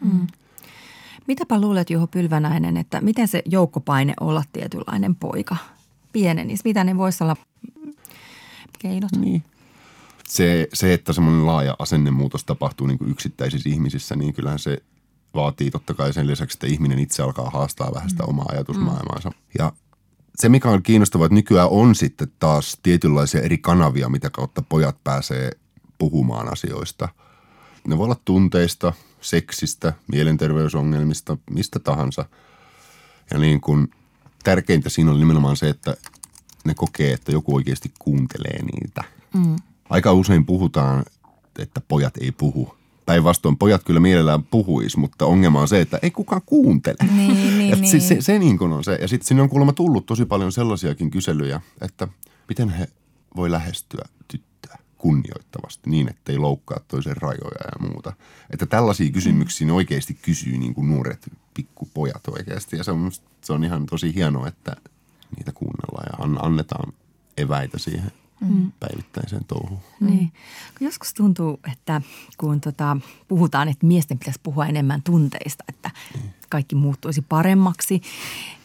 [0.00, 0.26] mm.
[1.26, 5.56] Mitäpä luulet Juho Pylvänäinen, että miten se joukkopaine olla tietynlainen poika
[6.12, 6.62] pienenisi?
[6.64, 7.36] Mitä ne voisi olla
[8.78, 9.12] keinot?
[9.16, 9.42] Niin.
[10.28, 14.78] Se, se, että semmoinen laaja asennemuutos tapahtuu niin kuin yksittäisissä ihmisissä, niin kyllähän se
[15.34, 18.28] vaatii totta kai sen lisäksi, että ihminen itse alkaa haastaa vähän sitä mm.
[18.28, 19.28] omaa ajatusmaailmaansa.
[19.30, 19.36] Mm.
[19.58, 19.72] Ja
[20.40, 24.96] se, mikä on kiinnostavaa, että nykyään on sitten taas tietynlaisia eri kanavia, mitä kautta pojat
[25.04, 25.50] pääsee
[25.98, 27.08] puhumaan asioista.
[27.86, 32.24] Ne voi olla tunteista, seksistä, mielenterveysongelmista, mistä tahansa.
[33.30, 33.90] Ja niin kuin
[34.42, 35.96] tärkeintä siinä on nimenomaan se, että
[36.64, 39.04] ne kokee, että joku oikeasti kuuntelee niitä.
[39.34, 39.56] Mm.
[39.90, 41.04] Aika usein puhutaan,
[41.58, 42.74] että pojat ei puhu–
[43.10, 46.96] päinvastoin pojat kyllä mielellään puhuis, mutta ongelma on se, että ei kukaan kuuntele.
[47.16, 47.39] Niin,
[47.76, 47.82] niin.
[47.82, 48.08] Niin, ja niin.
[48.08, 48.98] Se, se, se niin kuin on se.
[49.00, 52.08] Ja sitten sinne on kuulemma tullut tosi paljon sellaisiakin kyselyjä, että
[52.48, 52.88] miten he
[53.36, 58.12] voi lähestyä tyttöä kunnioittavasti niin, ettei loukkaa toisen rajoja ja muuta.
[58.50, 59.74] Että tällaisia kysymyksiä mm.
[59.74, 62.76] oikeasti kysyy niin kuin nuoret pikkupojat oikeasti.
[62.76, 63.12] Ja se on,
[63.44, 64.76] se on ihan tosi hienoa, että
[65.36, 66.92] niitä kuunnellaan ja an- annetaan
[67.36, 68.72] eväitä siihen mm.
[68.80, 69.80] päivittäiseen touhuun.
[70.00, 70.32] Niin.
[70.80, 72.02] Joskus tuntuu, että
[72.38, 72.96] kun tota,
[73.28, 75.90] puhutaan, että miesten pitäisi puhua enemmän tunteista, että
[76.50, 78.00] kaikki muuttuisi paremmaksi.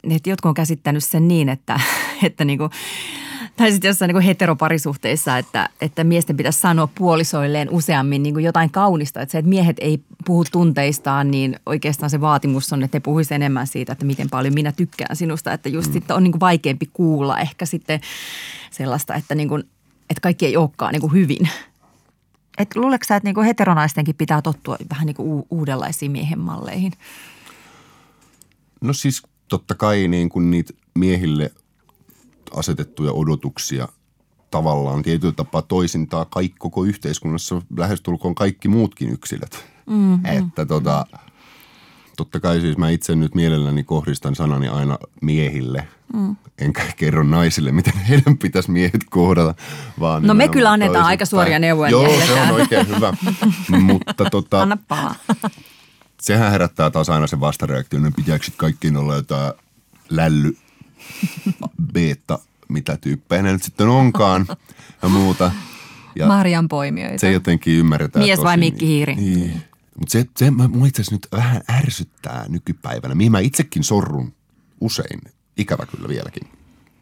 [0.10, 1.80] Että jotkut on käsittänyt sen niin, että,
[2.24, 2.69] että niinku,
[3.58, 9.21] tai sitten jossain niinku heteroparisuhteissa, että, että miesten pitäisi sanoa puolisoilleen useammin niinku jotain kaunista.
[9.21, 13.36] Että se, että miehet ei puhu tunteistaan, niin oikeastaan se vaatimus on, että he puhuisivat
[13.36, 15.54] enemmän siitä, että miten paljon minä tykkään sinusta.
[15.54, 15.93] Että just mm.
[15.93, 18.00] sitten on niinku vaikeampi kuulla ehkä sitten
[18.71, 19.56] sellaista, että, niinku,
[20.10, 21.50] että kaikki ei olekaan niinku hyvin.
[22.58, 26.91] Et luuletko sä, että niinku heteronaistenkin pitää tottua vähän niinku u- uudenlaisiin miehen malleihin?
[28.82, 31.52] No siis totta kai niin kuin niitä miehille
[32.56, 33.88] asetettuja odotuksia
[34.52, 39.66] tavallaan tietyllä tapaa toisintaa kaikki koko yhteiskunnassa lähestulkoon kaikki muutkin yksilöt.
[39.86, 40.26] Mm-hmm.
[40.26, 41.06] Että tota,
[42.18, 46.36] totta kai siis mä itse nyt mielelläni kohdistan sanani aina miehille, mm.
[46.58, 49.56] enkä kerro naisille, miten heidän pitäisi miehet kohdata.
[50.00, 53.14] Vaan No me kyllä annetaan aika suoria neuvoja Joo, se on oikein hyvä.
[53.82, 55.16] Mutta tota, Anna palaa.
[56.26, 59.54] Sehän herättää taas aina sen vastareaktion, että pitääkö kaikkiin olla jotain
[60.10, 60.58] lälly,
[61.94, 64.46] beta, mitä tyyppejä ne nyt sitten onkaan
[65.02, 65.52] ja muuta.
[66.16, 67.18] Ja Marjan poimijoita.
[67.18, 69.16] se jotenkin ymmärretään Mies tosi vai Mikki Hiiri?
[69.16, 69.62] Niin.
[70.00, 74.34] Mutta se, se mä- mua itse nyt vähän ärsyttää nykypäivänä, mihin mä itsekin sorrun
[74.82, 75.22] usein,
[75.58, 76.48] ikävä kyllä vieläkin.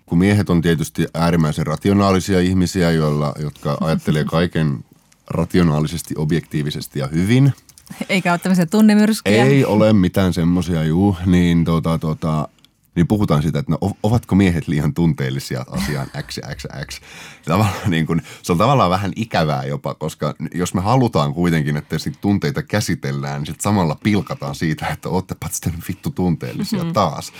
[0.06, 4.86] Kun miehet on tietysti äärimmäisen rationaalisia ihmisiä, joilla, jotka ajattelee kaiken
[5.28, 7.54] rationaalisesti, objektiivisesti ja hyvin–
[8.10, 9.46] Eikä ole tämmöisiä tunnemyrskyjä.
[9.46, 12.48] ei ole mitään semmoisia, juu, niin, tota, tota,
[12.96, 17.00] niin puhutaan siitä, että no, ovatko miehet liian tunteellisia asiaan X, X, X.
[17.46, 21.98] Tavallaan, niin kun, se on tavallaan vähän ikävää jopa, koska jos me halutaan kuitenkin, että
[21.98, 27.34] sit tunteita käsitellään, niin sitten samalla pilkataan siitä, että oottepa sitten vittu tunteellisia taas.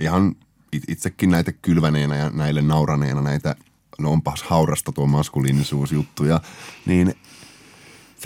[0.00, 0.36] Ihan
[0.72, 3.56] it- itsekin näitä kylväneenä ja näille nauraneena näitä,
[3.98, 6.40] no onpas haurasta tuo maskuliinisuusjuttuja,
[6.86, 7.14] niin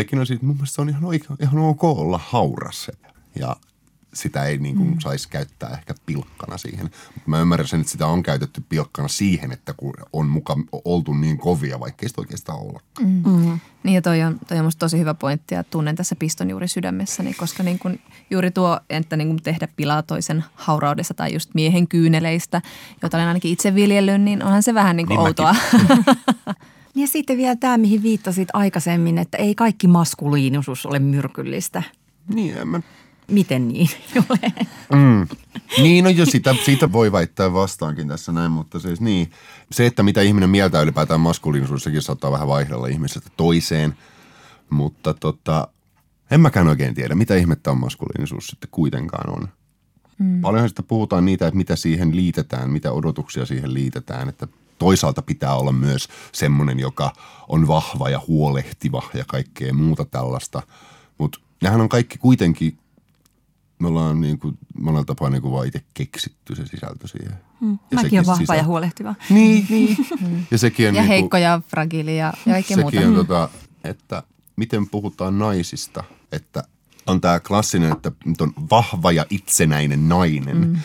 [0.00, 2.90] sekin on siitä, mun mielestä se on ihan, oikein, ihan ok olla hauras.
[3.38, 3.56] Ja
[4.14, 4.98] sitä ei niin kuin mm.
[4.98, 6.84] saisi käyttää ehkä pilkkana siihen.
[6.84, 11.14] Mutta mä ymmärrän sen, että sitä on käytetty pilkkana siihen, että kun on muka oltu
[11.14, 12.80] niin kovia, vaikka ei sitä oikeastaan olla.
[13.00, 13.60] Mm.
[13.82, 16.68] Niin ja toi on, toi on musta tosi hyvä pointti ja tunnen tässä piston juuri
[16.68, 17.98] sydämessäni, koska niin kun
[18.30, 22.62] juuri tuo, että niin kun tehdä pilaa toisen hauraudessa tai just miehen kyyneleistä,
[23.02, 25.54] jota olen ainakin itse viljellyt, niin onhan se vähän niin kuin Niin outoa.
[26.94, 31.82] Ja sitten vielä tämä, mihin viittasit aikaisemmin, että ei kaikki maskuliinisuus ole myrkyllistä.
[32.34, 32.80] Niin, en mä...
[33.30, 33.88] Miten niin?
[34.30, 34.52] ole?
[35.82, 39.30] niin no jo sitä, siitä voi väittää vastaankin tässä näin, mutta siis niin.
[39.72, 43.94] Se, että mitä ihminen mieltää ylipäätään maskuliinisuus, sekin saattaa vähän vaihdella ihmisestä toiseen.
[44.70, 45.68] Mutta tota,
[46.30, 49.48] en mäkään oikein tiedä, mitä ihmettä on maskuliinisuus sitten kuitenkaan on.
[50.18, 50.40] Mm.
[50.40, 54.48] Paljonhan sitä puhutaan niitä, että mitä siihen liitetään, mitä odotuksia siihen liitetään, että
[54.80, 57.12] toisaalta pitää olla myös semmoinen, joka
[57.48, 60.62] on vahva ja huolehtiva ja kaikkea muuta tällaista.
[61.18, 62.78] Mutta nehän on kaikki kuitenkin,
[63.78, 67.34] me ollaan niin kuin, monella tapaa niin kuin vaan itse keksitty se sisältö siihen.
[67.60, 67.78] Mm.
[67.94, 69.14] Mäkin on vahva ja huolehtiva.
[69.30, 69.96] Niin, niin.
[70.50, 72.96] ja sekin on ja niin kuin, heikko ja fragiili ja, ja kaikkea muuta.
[72.96, 73.48] sekin on tota,
[73.84, 74.22] että
[74.56, 76.64] miten puhutaan naisista, että
[77.06, 80.76] on tämä klassinen, että nyt on vahva ja itsenäinen nainen, mm.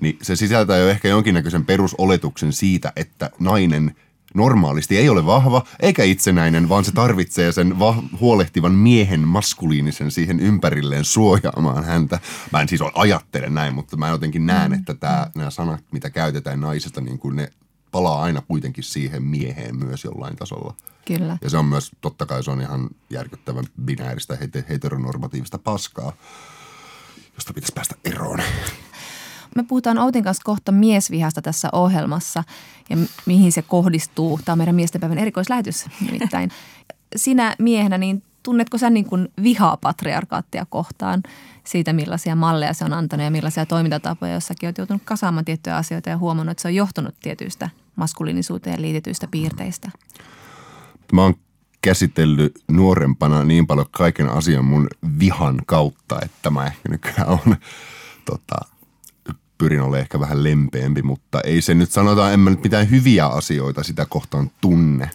[0.00, 3.96] Niin se sisältää jo ehkä jonkinnäköisen perusoletuksen siitä, että nainen
[4.34, 10.40] normaalisti ei ole vahva eikä itsenäinen, vaan se tarvitsee sen va- huolehtivan miehen maskuliinisen siihen
[10.40, 12.18] ympärilleen suojaamaan häntä.
[12.52, 14.78] Mä en siis ajattele näin, mutta mä jotenkin näen, Mm.
[14.78, 17.48] että tää, nämä sanat, mitä käytetään naisesta, niin kuin ne
[17.90, 20.74] palaa aina kuitenkin siihen mieheen myös jollain tasolla.
[21.04, 21.38] Kyllä.
[21.42, 26.12] Ja se on myös, totta kai se on ihan järkyttävän binääristä hete- heteronormatiivista paskaa,
[27.34, 28.38] josta pitäisi päästä eroon.
[29.54, 32.44] Me puhutaan Outin kanssa kohta miesvihasta tässä ohjelmassa
[32.90, 34.40] ja mi- mihin se kohdistuu.
[34.44, 36.50] Tämä on meidän miestenpäivän erikoislähetys nimittäin.
[37.16, 41.22] Sinä miehenä, niin tunnetko sä niin kuin vihaa patriarkaattia kohtaan
[41.64, 46.10] siitä, millaisia malleja se on antanut ja millaisia toimintatapoja, jossakin olet joutunut kasaamaan tiettyjä asioita
[46.10, 49.90] ja huomannut, että se on johtunut tietyistä maskuliinisuuteen liitetyistä piirteistä?
[51.12, 51.34] Mä oon
[51.82, 54.86] käsitellyt nuorempana niin paljon kaiken asian mun
[55.18, 57.56] vihan kautta, että mä ehkä nykyään on,
[58.24, 58.56] tota,
[59.58, 63.26] pyrin olemaan ehkä vähän lempeämpi, mutta ei se nyt sanotaan, en mä nyt mitään hyviä
[63.26, 65.10] asioita sitä kohtaan tunne.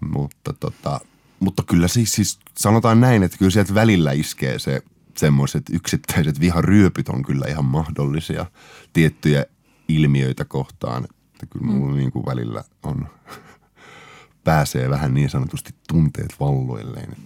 [0.00, 1.00] Mutta, tota,
[1.40, 4.82] mutta kyllä siis, siis sanotaan näin, että kyllä sieltä välillä iskee se
[5.16, 8.46] semmoiset yksittäiset viharyöpyt on kyllä ihan mahdollisia
[8.92, 9.44] tiettyjä
[9.88, 11.04] ilmiöitä kohtaan.
[11.04, 11.98] Että kyllä mulla mm.
[11.98, 13.06] niin kuin välillä on,
[14.44, 17.16] pääsee vähän niin sanotusti tunteet valloilleen.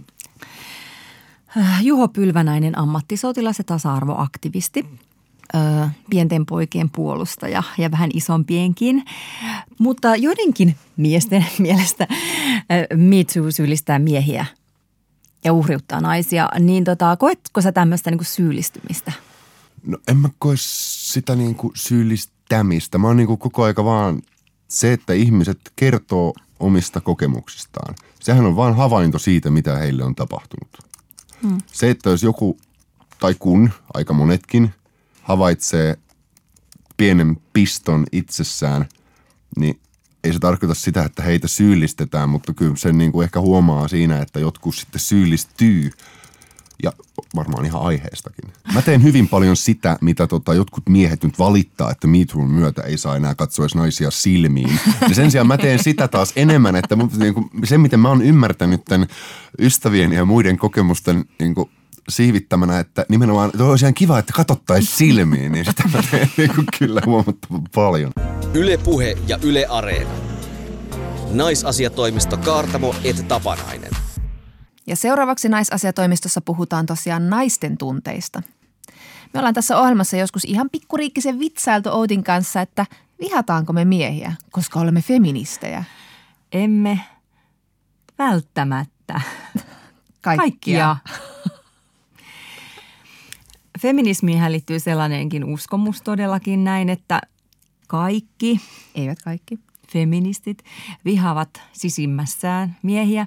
[1.82, 4.86] Juho Pylvänäinen, ammattisotilas ja tasa-arvoaktivisti,
[5.54, 5.58] ö,
[6.10, 9.04] pienten poikien puolustaja ja vähän isompienkin.
[9.78, 12.08] Mutta joidenkin miesten mielestä
[12.94, 14.46] Me Too syyllistää miehiä
[15.44, 16.48] ja uhriuttaa naisia.
[16.60, 19.12] Niin tota, koetko sä tämmöistä niin syyllistymistä?
[19.86, 22.98] No en mä koe sitä niin kuin syyllistämistä.
[22.98, 24.22] Mä oon niin kuin koko aika vaan
[24.68, 27.94] se, että ihmiset kertoo omista kokemuksistaan.
[28.20, 30.78] Sehän on vain havainto siitä, mitä heille on tapahtunut.
[31.42, 31.58] Hmm.
[31.66, 32.58] Se, että jos joku,
[33.18, 34.74] tai kun, aika monetkin,
[35.26, 35.98] havaitsee
[36.96, 38.88] pienen piston itsessään,
[39.56, 39.80] niin
[40.24, 44.18] ei se tarkoita sitä, että heitä syyllistetään, mutta kyllä sen niin kuin ehkä huomaa siinä,
[44.18, 45.90] että jotkut sitten syyllistyy
[46.82, 46.92] ja
[47.36, 48.52] varmaan ihan aiheestakin.
[48.74, 52.98] Mä teen hyvin paljon sitä, mitä tota, jotkut miehet nyt valittaa, että MeToon myötä ei
[52.98, 54.80] saa enää katsoa edes naisia silmiin.
[55.08, 58.22] Ja sen sijaan mä teen sitä taas enemmän, että niin kuin, se miten mä oon
[58.22, 59.08] ymmärtänyt tämän
[59.58, 61.70] ystävien ja muiden kokemusten niin kuin,
[62.08, 66.54] siivittämänä, että nimenomaan että olisi ihan kiva, että katsottaisiin silmiin, niin sitä mä teen niin
[66.54, 68.12] kuin, kyllä huomattavan paljon.
[68.54, 70.10] Yle Puhe ja Yle Areena.
[71.32, 73.90] Naisasiatoimisto Kaartamo et Tapanainen.
[74.86, 78.42] Ja seuraavaksi naisasiatoimistossa puhutaan tosiaan naisten tunteista.
[79.34, 82.86] Me ollaan tässä ohjelmassa joskus ihan pikkuriikkisen vitsailtu Outin kanssa, että
[83.20, 85.84] vihataanko me miehiä, koska olemme feministejä.
[86.52, 87.00] Emme
[88.18, 89.20] välttämättä.
[90.20, 90.36] Kaikkia.
[90.36, 90.96] Kaikkia.
[93.80, 97.20] Feminismiin liittyy sellainenkin uskomus todellakin näin, että
[97.86, 98.60] kaikki,
[98.94, 99.58] Eivät kaikki.
[99.92, 100.64] feministit,
[101.04, 103.26] vihaavat sisimmässään miehiä.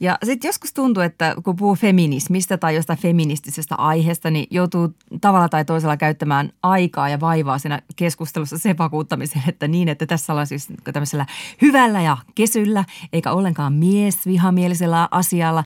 [0.00, 5.48] Ja sitten joskus tuntuu, että kun puhuu feminismistä tai jostain feministisestä aiheesta, niin joutuu tavalla
[5.48, 10.46] tai toisella käyttämään aikaa ja vaivaa siinä keskustelussa sen vakuuttamiseen, että niin, että tässä ollaan
[10.46, 11.26] siis tämmöisellä
[11.62, 15.64] hyvällä ja kesyllä, eikä ollenkaan miesvihamielisellä asialla.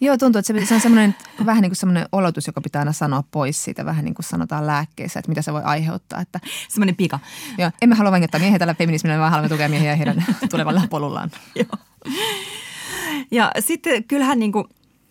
[0.00, 1.14] Joo, tuntuu, että se, se on semmoinen,
[1.46, 4.66] vähän niin kuin semmoinen olotus, joka pitää aina sanoa pois siitä, vähän niin kuin sanotaan
[4.66, 6.20] lääkkeissä, että mitä se voi aiheuttaa.
[6.20, 7.18] Että, Semmoinen pika.
[7.58, 11.30] joo, emme halua vain miehiä tällä feminismillä, vaan haluamme tukea miehiä heidän tulevalla polullaan.
[11.54, 11.78] Joo.
[13.30, 14.64] Ja sitten kyllähän niin kuin,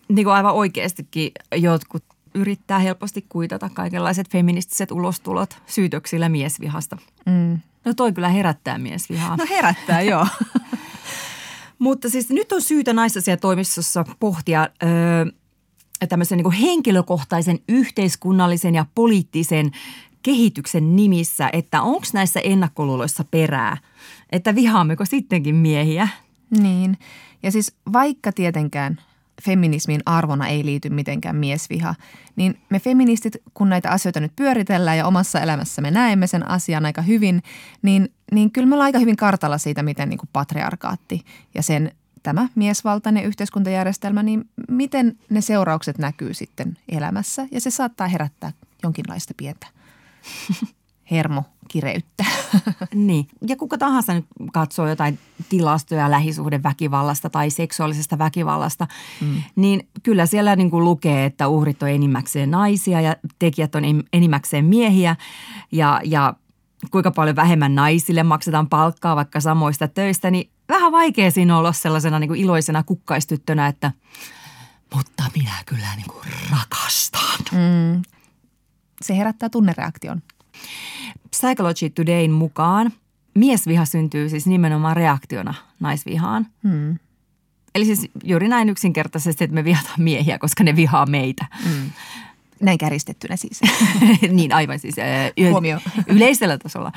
[0.08, 6.96] niin kuin aivan oikeastikin jotkut yrittää helposti kuitata kaikenlaiset feministiset ulostulot syytöksillä miesvihasta.
[7.26, 7.58] Mm.
[7.84, 9.36] No toi kyllä herättää miesvihaa.
[9.36, 10.26] No herättää, joo.
[11.84, 15.24] Mutta siis nyt on syytä naisasiatoimistossa pohtia öö,
[16.08, 19.70] tämmöisen niin henkilökohtaisen yhteiskunnallisen ja poliittisen
[20.22, 23.76] kehityksen nimissä, että onko näissä ennakkoluuloissa perää,
[24.32, 26.08] että vihaammeko sittenkin miehiä?
[26.50, 26.98] Niin.
[27.42, 29.00] Ja siis vaikka tietenkään
[29.42, 31.94] feminismin arvona ei liity mitenkään miesviha,
[32.36, 37.02] niin me feministit, kun näitä asioita nyt pyöritellään ja omassa elämässämme näemme sen asian aika
[37.02, 37.42] hyvin,
[37.82, 41.92] niin, niin kyllä me ollaan aika hyvin kartalla siitä, miten niin kuin patriarkaatti ja sen
[42.22, 47.46] tämä miesvaltainen yhteiskuntajärjestelmä, niin miten ne seuraukset näkyy sitten elämässä.
[47.50, 49.66] Ja se saattaa herättää jonkinlaista pientä
[51.64, 52.24] hermokireyttä.
[52.94, 53.26] Niin.
[53.46, 58.86] Ja kuka tahansa nyt katsoo jotain tilastoja lähisuhdeväkivallasta tai seksuaalisesta väkivallasta,
[59.20, 59.42] mm.
[59.56, 64.64] niin kyllä siellä niin kuin lukee, että uhrit on enimmäkseen naisia ja tekijät on enimmäkseen
[64.64, 65.16] miehiä
[65.72, 66.34] ja, ja
[66.90, 72.18] kuinka paljon vähemmän naisille maksetaan palkkaa vaikka samoista töistä, niin vähän vaikea siinä olla sellaisena
[72.18, 73.92] niin kuin iloisena kukkaistyttönä, että
[74.94, 77.38] mutta minä kyllä niin kuin rakastan.
[77.52, 78.02] Mm.
[79.02, 80.22] Se herättää tunnereaktion.
[81.30, 82.92] Psychology Todayn mukaan
[83.34, 86.46] miesviha syntyy siis nimenomaan reaktiona naisvihaan.
[86.62, 86.98] Mm.
[87.74, 91.46] Eli siis juuri näin yksinkertaisesti, että me vihataan miehiä, koska ne vihaa meitä.
[91.64, 91.90] Mm.
[92.60, 93.60] Näin käristettynä siis.
[94.30, 94.94] niin aivan siis
[95.50, 95.78] Huomio.
[96.06, 96.92] yleisellä tasolla.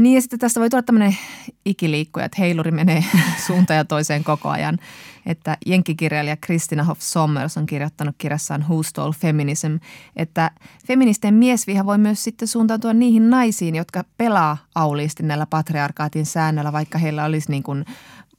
[0.00, 1.16] Niin ja sitten tästä voi tulla tämmöinen
[1.64, 3.04] ikiliikkuja, että heiluri menee
[3.46, 4.78] suuntaan ja toiseen koko ajan.
[5.26, 9.76] Että jenkkikirjailija Kristina Hoff Sommers on kirjoittanut kirjassaan Who Stole Feminism,
[10.16, 10.50] että
[10.86, 16.98] feministen miesviha voi myös sitten suuntautua niihin naisiin, jotka pelaa auliisti näillä patriarkaatin säännöillä, vaikka
[16.98, 17.84] heillä olisi niin kuin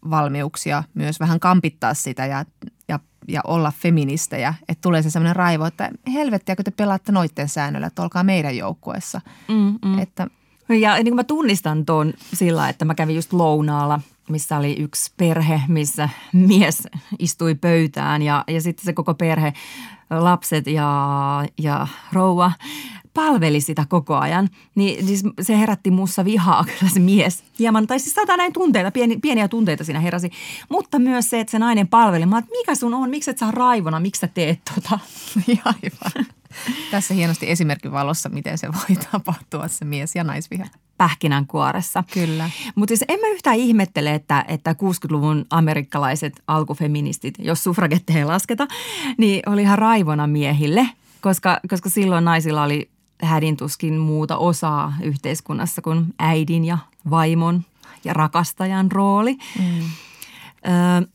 [0.09, 2.45] valmiuksia myös vähän kampittaa sitä ja,
[2.87, 4.53] ja, ja olla feministejä.
[4.69, 8.57] Että tulee se sellainen raivo, että helvettiä, kun te pelaatte noitten säännöillä, että olkaa meidän
[8.57, 9.21] joukkueessa.
[9.47, 9.99] Mm, mm.
[9.99, 10.27] Että
[10.69, 13.99] Ja niin kuin mä tunnistan tuon sillä, että mä kävin just lounaalla,
[14.29, 16.87] missä oli yksi perhe, missä mies
[17.19, 19.53] istui pöytään ja, ja sitten se koko perhe,
[20.09, 22.51] lapset ja, ja rouva
[23.13, 27.43] palveli sitä koko ajan, niin siis se herätti muussa vihaa kyllä se mies.
[27.59, 30.31] Hieman, tai siis saattaa näin tunteita, pieni, pieniä tunteita siinä heräsi.
[30.69, 32.25] Mutta myös se, että se nainen palveli.
[32.25, 34.99] Mä että mikä sun on, miksi et saa raivona, miksi sä teet tota?
[35.65, 36.25] Aivan.
[36.91, 40.65] Tässä hienosti esimerkin valossa, miten se voi tapahtua, se mies- ja naisviha.
[40.97, 42.03] Pähkinänkuoressa.
[42.13, 42.49] Kyllä.
[42.75, 48.67] Mutta siis en mä yhtään ihmettele, että, että 60-luvun amerikkalaiset alkufeministit, jos suffragetteja ei lasketa,
[49.17, 50.89] niin oli ihan raivona miehille,
[51.21, 52.89] koska, koska silloin naisilla oli
[53.21, 56.77] hädintuskin muuta osaa yhteiskunnassa kuin äidin ja
[57.09, 57.63] vaimon
[58.03, 59.37] ja rakastajan rooli.
[59.59, 59.81] Mm.
[60.67, 61.07] Öö,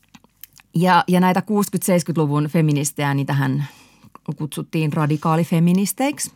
[0.75, 3.67] ja, ja näitä 60-70-luvun feministejä, niin tähän
[4.33, 6.31] kutsuttiin radikaalifeministeiksi.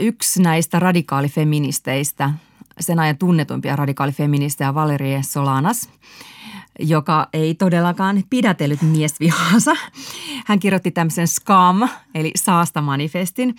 [0.00, 2.30] Yksi näistä radikaalifeministeistä,
[2.80, 5.88] sen ajan tunnetumpia radikaalifeministejä Valerie Solanas,
[6.78, 9.76] joka ei todellakaan pidätellyt miesvihansa.
[10.46, 13.54] Hän kirjoitti tämmöisen SCAM, eli saastamanifestin,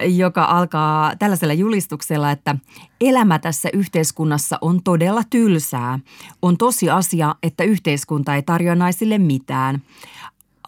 [0.00, 2.56] joka alkaa tällaisella julistuksella, että
[3.00, 5.98] elämä tässä yhteiskunnassa on todella tylsää.
[6.42, 9.82] On tosi asia, että yhteiskunta ei tarjoa naisille mitään.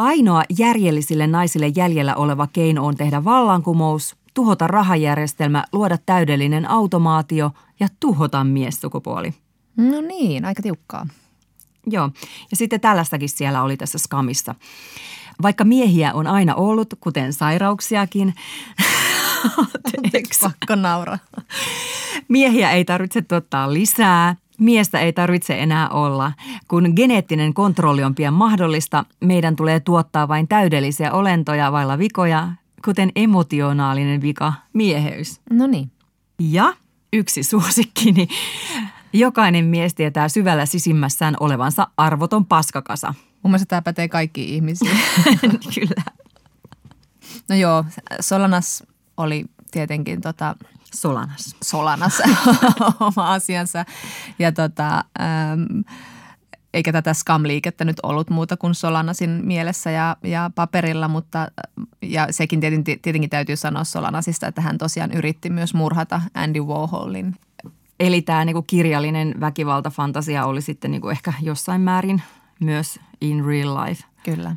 [0.00, 7.88] Ainoa järjellisille naisille jäljellä oleva keino on tehdä vallankumous, tuhota rahajärjestelmä, luoda täydellinen automaatio ja
[8.00, 9.34] tuhota miessukupuoli.
[9.76, 11.06] No niin, aika tiukkaa.
[11.86, 12.10] Joo,
[12.50, 14.54] ja sitten tällaistakin siellä oli tässä skamissa.
[15.42, 18.34] Vaikka miehiä on aina ollut, kuten sairauksiakin,
[20.42, 21.18] Pakko naura.
[22.28, 26.32] Miehiä ei tarvitse tuottaa lisää, Miestä ei tarvitse enää olla.
[26.68, 32.48] Kun geneettinen kontrolli on pian mahdollista, meidän tulee tuottaa vain täydellisiä olentoja vailla vikoja,
[32.84, 35.40] kuten emotionaalinen vika, mieheys.
[35.50, 35.90] No niin.
[36.38, 36.74] Ja
[37.12, 38.28] yksi suosikkini.
[39.12, 43.14] Jokainen mies tietää syvällä sisimmässään olevansa arvoton paskakasa.
[43.42, 44.98] Mun mielestä tämä pätee kaikki ihmisiin.
[45.74, 46.02] Kyllä.
[47.48, 47.84] No joo,
[48.20, 48.84] Solanas
[49.16, 50.56] oli tietenkin tota,
[50.94, 51.56] Solanas.
[51.62, 52.22] Solanas
[53.00, 53.84] oma asiansa.
[54.38, 55.84] Ja tota, äm,
[56.74, 61.48] eikä tätä Scam-liikettä nyt ollut muuta kuin Solanasin mielessä ja, ja paperilla, mutta
[62.02, 67.36] ja sekin tietenkin, tietenkin täytyy sanoa Solanasista, että hän tosiaan yritti myös murhata Andy Warholin.
[68.00, 72.22] Eli tämä niinku kirjallinen väkivaltafantasia oli sitten niinku ehkä jossain määrin
[72.60, 74.04] myös in real life.
[74.24, 74.56] Kyllä.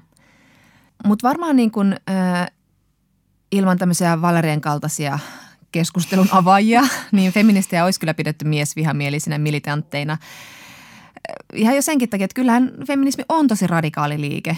[1.06, 2.48] Mutta varmaan niin kun, äh,
[3.52, 5.20] ilman tämmöisiä Valerien kaltaisia
[5.74, 10.18] keskustelun avaajia, niin feministejä olisi kyllä pidetty miesvihamielisinä militantteina.
[11.54, 14.58] Ihan jo senkin takia, että kyllähän feminismi on tosi radikaali liike.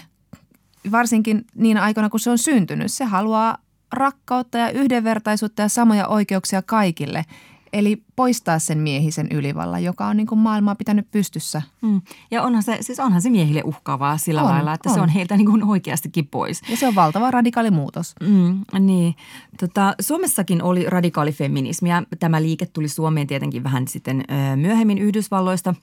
[0.92, 2.92] Varsinkin niin aikoina, kun se on syntynyt.
[2.92, 3.58] Se haluaa
[3.94, 7.26] rakkautta ja yhdenvertaisuutta ja samoja oikeuksia kaikille–
[7.76, 11.62] Eli poistaa sen miehisen ylivalla, joka on niin kuin maailmaa pitänyt pystyssä.
[11.82, 12.02] Mm.
[12.32, 14.96] Ja onhan se, siis onhan se miehille uhkaavaa sillä on, lailla, että on.
[14.96, 16.62] se on heiltä niin kuin oikeastikin pois.
[16.70, 18.16] Ja se on valtava radikaali muutos.
[18.22, 19.16] Mm, niin.
[19.60, 24.98] Tota, Suomessakin oli radikaali feminismi ja tämä liike tuli Suomeen tietenkin vähän sitten ö, myöhemmin
[24.98, 25.76] Yhdysvalloista.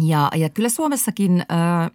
[0.00, 1.40] Ja, ja kyllä Suomessakin...
[1.40, 1.90] Ö,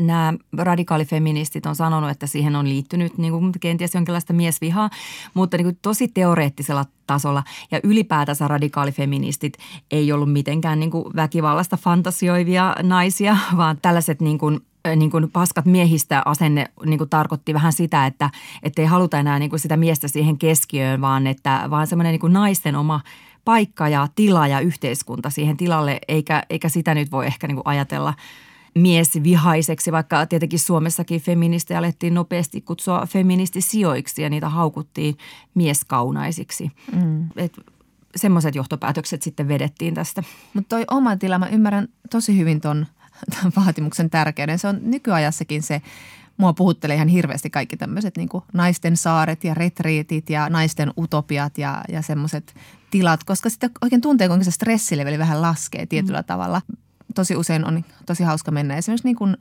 [0.00, 4.90] nämä radikaalifeministit on sanonut, että siihen on liittynyt niin kuin kenties jonkinlaista miesvihaa,
[5.34, 7.42] mutta niin kuin tosi teoreettisella tasolla.
[7.70, 9.52] Ja ylipäätänsä radikaalifeministit
[9.90, 14.60] ei ollut mitenkään niin kuin väkivallasta fantasioivia naisia, vaan tällaiset niin kuin
[14.96, 18.30] niin kuin paskat miehistä asenne niin kuin tarkoitti vähän sitä, että
[18.78, 22.32] ei haluta enää niin kuin sitä miestä siihen keskiöön, vaan, että, vaan semmoinen niin kuin
[22.32, 23.00] naisten oma
[23.44, 27.66] paikka ja tila ja yhteiskunta siihen tilalle, eikä, eikä sitä nyt voi ehkä niin kuin
[27.66, 28.14] ajatella–
[28.74, 35.16] miesvihaiseksi, vaikka tietenkin Suomessakin feministejä alettiin nopeasti kutsua feministisijoiksi ja niitä haukuttiin
[35.54, 36.70] mieskaunaisiksi.
[36.92, 37.28] Mm.
[38.16, 40.22] semmoiset johtopäätökset sitten vedettiin tästä.
[40.54, 42.86] Mutta toi oma tila, mä ymmärrän tosi hyvin ton,
[43.42, 44.58] ton vaatimuksen tärkeyden.
[44.58, 45.82] Se on nykyajassakin se,
[46.36, 51.84] mua puhuttelee ihan hirveästi kaikki tämmöiset niin naisten saaret ja retriitit ja naisten utopiat ja,
[51.88, 52.54] ja semmoiset
[52.90, 56.26] tilat, koska sitten oikein tuntee, kuinka se stressileveli vähän laskee tietyllä mm.
[56.26, 56.62] tavalla
[57.14, 59.36] tosi usein on tosi hauska mennä esimerkiksi niin kuin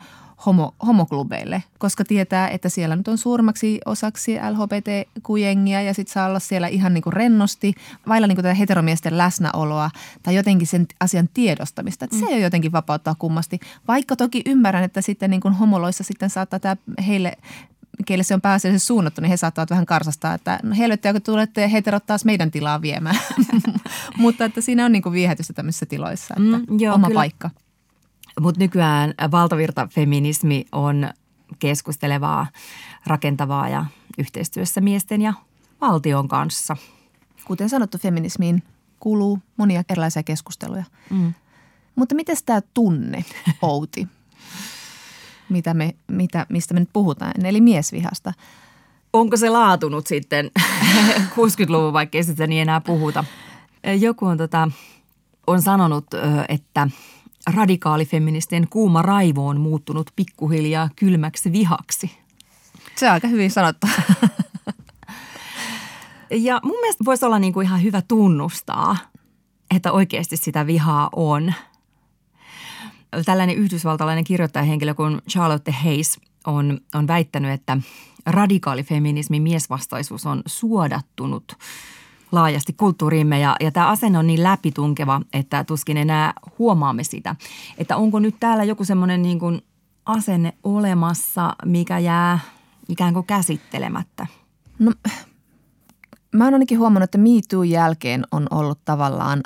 [0.45, 6.39] homo, homoklubeille, koska tietää, että siellä nyt on suurimmaksi osaksi LHBTQ-jengiä ja sitten saa olla
[6.39, 7.73] siellä ihan niin kuin rennosti,
[8.07, 9.91] vailla niin kuin tätä heteromiesten läsnäoloa
[10.23, 12.05] tai jotenkin sen asian tiedostamista.
[12.05, 12.19] Että mm.
[12.19, 16.59] se ei jotenkin vapauttaa kummasti, vaikka toki ymmärrän, että sitten niin kuin homoloissa sitten saattaa
[16.59, 17.37] tämä heille
[18.05, 21.71] keille se on pääasiallisesti suunnattu, niin he saattavat vähän karsastaa, että no helvettiä, kun tulette
[21.71, 23.19] heterot taas meidän tilaa viemään.
[24.17, 27.19] Mutta että siinä on niin kuin viehätystä tämmöisissä tiloissa, että mm, joo, oma kyllä.
[27.19, 27.49] paikka.
[28.39, 31.09] Mutta nykyään valtavirtafeminismi on
[31.59, 32.47] keskustelevaa,
[33.05, 33.85] rakentavaa ja
[34.17, 35.33] yhteistyössä miesten ja
[35.81, 36.77] valtion kanssa.
[37.45, 38.63] Kuten sanottu, feminismiin
[38.99, 40.83] kuuluu monia erilaisia keskusteluja.
[41.09, 41.33] Mm.
[41.95, 43.25] Mutta miten tämä tunne,
[43.61, 44.07] Outi,
[45.49, 48.33] mitä me, mitä, mistä me nyt puhutaan, eli miesvihasta?
[49.13, 50.51] onko se laatunut sitten
[51.35, 53.23] 60-luvun, vaikka ei sitä niin enää puhuta.
[53.99, 54.71] Joku on, tota,
[55.47, 56.05] on sanonut,
[56.49, 56.87] että
[57.55, 62.11] radikaalifeministien kuuma raivo on muuttunut pikkuhiljaa kylmäksi vihaksi.
[62.95, 63.87] Se on aika hyvin sanottu.
[66.31, 68.97] Ja mun mielestä voisi olla niin kuin ihan hyvä tunnustaa,
[69.75, 71.53] että oikeasti sitä vihaa on.
[73.25, 77.77] Tällainen yhdysvaltalainen kirjoittajahenkilö kuin Charlotte Hayes on, on väittänyt, että
[78.25, 81.57] radikaalifeminismin miesvastaisuus on suodattunut
[82.31, 87.35] laajasti kulttuuriimme ja, ja tämä asenne on niin läpitunkeva, että tuskin enää huomaamme sitä.
[87.77, 89.61] Että onko nyt täällä joku semmoinen niin kuin
[90.05, 92.39] asenne olemassa, mikä jää
[92.89, 94.27] ikään kuin käsittelemättä?
[94.79, 94.91] No
[96.31, 99.43] mä oon ainakin huomannut, että Me jälkeen on ollut tavallaan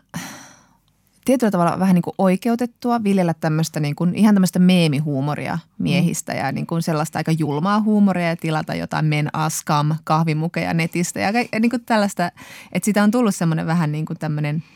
[1.26, 6.38] tietyllä tavalla vähän niin kuin oikeutettua viljellä tämmöistä niin kuin, ihan tämmöistä meemihuumoria miehistä mm.
[6.38, 11.32] ja niin kuin sellaista aika julmaa huumoria ja tilata jotain men askam kahvimukeja netistä ja,
[11.51, 12.32] ja niin kuin tällaista,
[12.72, 14.63] että siitä on tullut semmoinen vähän niin kuin tämmöinen–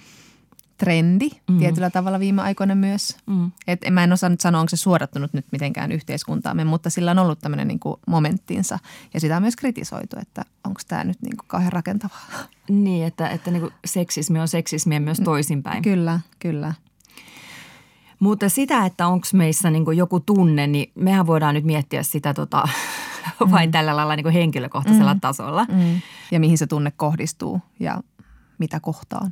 [0.77, 1.57] trendi mm.
[1.57, 3.17] tietyllä tavalla viime aikoina myös.
[3.25, 3.51] Mm.
[3.67, 7.19] Et mä en osaa nyt sanoa, onko se suodattunut nyt mitenkään yhteiskuntaamme, mutta sillä on
[7.19, 8.79] ollut tämmöinen niin momenttinsa.
[9.13, 12.27] Ja sitä on myös kritisoitu, että onko tämä nyt niin kuin kauhean rakentavaa.
[12.69, 15.83] Niin, että, että niin kuin seksismi on seksismiä myös toisinpäin.
[15.83, 16.73] Kyllä, kyllä.
[18.19, 22.63] Mutta sitä, että onko meissä niin joku tunne, niin mehän voidaan nyt miettiä sitä tota,
[23.51, 23.71] vain mm.
[23.71, 25.19] tällä lailla niin henkilökohtaisella mm.
[25.19, 25.65] tasolla.
[25.65, 26.01] Mm.
[26.31, 28.01] Ja mihin se tunne kohdistuu ja
[28.57, 29.31] mitä kohtaan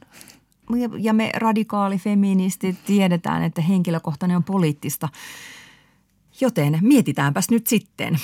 [1.00, 5.10] ja me radikaalifeministit tiedetään, että henkilökohtainen on poliittista.
[6.42, 8.18] Joten mietitäänpäs nyt sitten.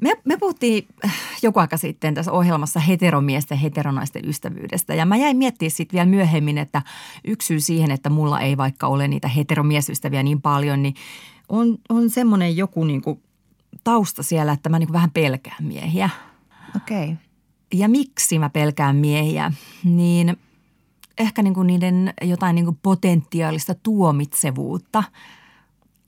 [0.00, 0.88] Me, me puhuttiin
[1.42, 6.58] joku aika sitten tässä ohjelmassa heteromiesten heteronaisten ystävyydestä ja mä jäin miettimään sitten vielä myöhemmin,
[6.58, 6.82] että
[7.24, 10.94] yksi syy siihen, että mulla ei vaikka ole niitä heteromiesystäviä niin paljon, niin
[11.48, 13.20] on, on semmoinen joku niinku
[13.84, 16.10] tausta siellä, että mä niinku vähän pelkään miehiä.
[16.76, 17.04] Okei.
[17.04, 17.16] Okay.
[17.74, 19.52] Ja miksi mä pelkään miehiä,
[19.84, 20.36] niin–
[21.18, 25.04] ehkä niin kuin niiden jotain niin kuin potentiaalista tuomitsevuutta,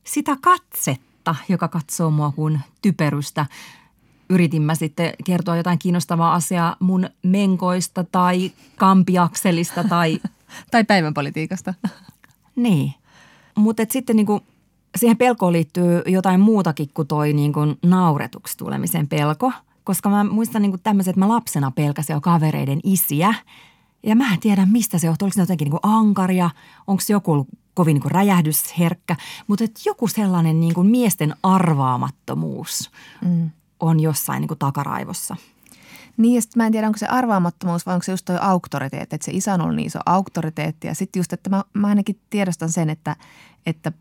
[0.05, 3.47] sitä katsetta, joka katsoo mua kuin typerystä.
[4.31, 10.21] Yritin mä sitten kertoa jotain kiinnostavaa asiaa mun menkoista tai kampiakselista tai...
[10.71, 11.75] tai päivänpolitiikasta.
[12.57, 12.95] niin.
[13.55, 14.41] Mutta sitten niin kuin
[14.97, 19.53] siihen pelkoon liittyy jotain muutakin kuin toi niin kuin nauretuksi tulemisen pelko.
[19.85, 23.35] Koska mä muistan niin tämmöiset, että mä lapsena pelkäsin jo kavereiden isiä–
[24.07, 25.27] ja mä en tiedä, mistä se johtuu.
[25.27, 26.51] Oliko se jotenkin niin kuin ankaria,
[26.87, 29.17] onko se joku ollut kovin niin kuin räjähdysherkkä.
[29.47, 32.91] Mutta että joku sellainen niin kuin miesten arvaamattomuus
[33.25, 33.51] mm.
[33.81, 35.37] on jossain niin kuin takaraivossa.
[36.17, 39.17] Niin ja sitten mä en tiedä, onko se arvaamattomuus vai onko se just toi auktoriteetti,
[39.17, 40.87] että se isä on ollut niin iso auktoriteetti.
[40.87, 43.17] Ja sitten just, että mä, mä ainakin tiedostan sen, että,
[43.67, 43.93] että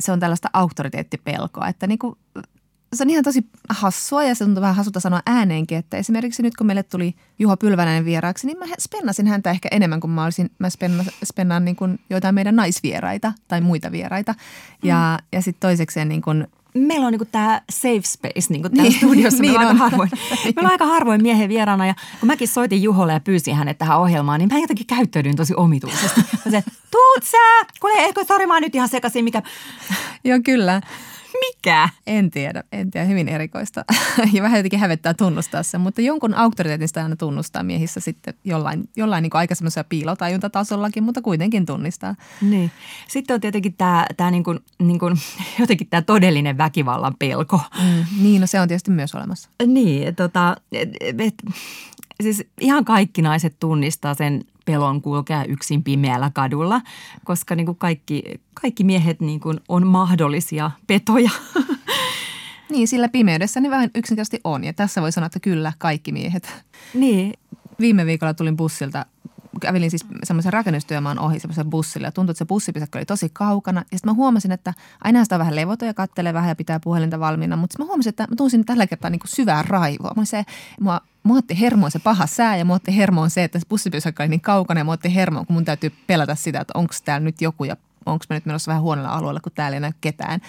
[0.00, 2.18] se on tällaista auktoriteettipelkoa, että niin kuin
[2.94, 6.56] se on ihan tosi hassua ja se tuntuu vähän hassulta sanoa ääneenkin, että esimerkiksi nyt
[6.56, 10.50] kun meille tuli Juho Pylvänen vieraaksi, niin mä spennasin häntä ehkä enemmän kuin mä olisin,
[10.58, 14.34] mä spenna, spennaan niin kuin joitain meidän naisvieraita tai muita vieraita.
[14.82, 15.26] Ja, mm.
[15.32, 19.42] ja sitten toisekseen niin kuin meillä on niinku tämä safe space niinku täällä niin, studiossa.
[19.42, 19.82] niin meillä, on.
[19.82, 20.10] Aika harvoin,
[20.44, 23.98] meillä on aika harvoin miehen vieraana ja kun mäkin soitin Juholle ja pyysin hänet tähän
[23.98, 26.20] ohjelmaan, niin mä jotenkin käyttäydyin tosi omituisesti.
[26.52, 27.66] Mä tuut sä!
[27.80, 29.42] Kuule, eikö, sori, mä oon nyt ihan sekaisin, mikä...
[30.24, 30.80] Joo, kyllä.
[31.40, 31.88] Mikä?
[32.06, 33.84] En tiedä, en tiedä, hyvin erikoista.
[34.32, 38.88] ja vähän jotenkin hävettää tunnustaa se, mutta jonkun auktoriteetin sitä aina tunnustaa miehissä sitten jollain,
[38.96, 42.14] jollain niin aika semmoisella piilotajuntatasollakin, mutta kuitenkin tunnistaa.
[42.40, 42.70] Niin.
[43.08, 45.16] Sitten on tietenkin tämä, tämä niin kuin, niin kuin,
[45.60, 47.60] jotenkin tämä todellinen väkivallan pelko.
[47.82, 49.50] Mm, niin, no se on tietysti myös olemassa.
[49.66, 51.34] Niin, tota, et, et,
[52.22, 56.80] siis ihan kaikki naiset tunnistaa sen pelon kulkea yksin pimeällä kadulla,
[57.24, 58.22] koska niin kuin kaikki,
[58.54, 61.30] kaikki miehet niin kuin on mahdollisia petoja.
[62.70, 64.64] Niin, sillä pimeydessä niin vähän yksinkertaisesti on.
[64.64, 66.64] Ja tässä voi sanoa, että kyllä, kaikki miehet.
[66.94, 67.32] Niin.
[67.80, 69.06] Viime viikolla tulin bussilta
[69.60, 73.80] kävelin siis semmoisen rakennustyömaan ohi semmoisen bussilla ja tuntui, että se bussipysäkkä oli tosi kaukana.
[73.80, 76.80] Ja sitten mä huomasin, että aina sitä on vähän levoton ja kattelee vähän ja pitää
[76.80, 77.56] puhelinta valmiina.
[77.56, 80.12] Mutta mä huomasin, että mä tunsin tällä kertaa niin kuin syvää raivoa.
[80.16, 80.44] Mä se,
[80.80, 84.22] mua, mua otti hermoon se paha sää ja mua otti hermoon se, että se bussipysäkkä
[84.22, 87.24] oli niin kaukana ja mua otti hermoon, kun mun täytyy pelätä sitä, että onko täällä
[87.24, 90.40] nyt joku ja onko mä nyt menossa vähän huonolla alueella, kun täällä ei näy ketään.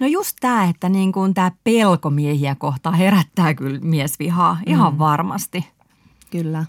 [0.00, 4.98] No just tämä, että niin kuin tämä pelko miehiä kohtaa herättää kyllä miesvihaa ihan mm.
[4.98, 5.72] varmasti.
[6.30, 6.64] Kyllä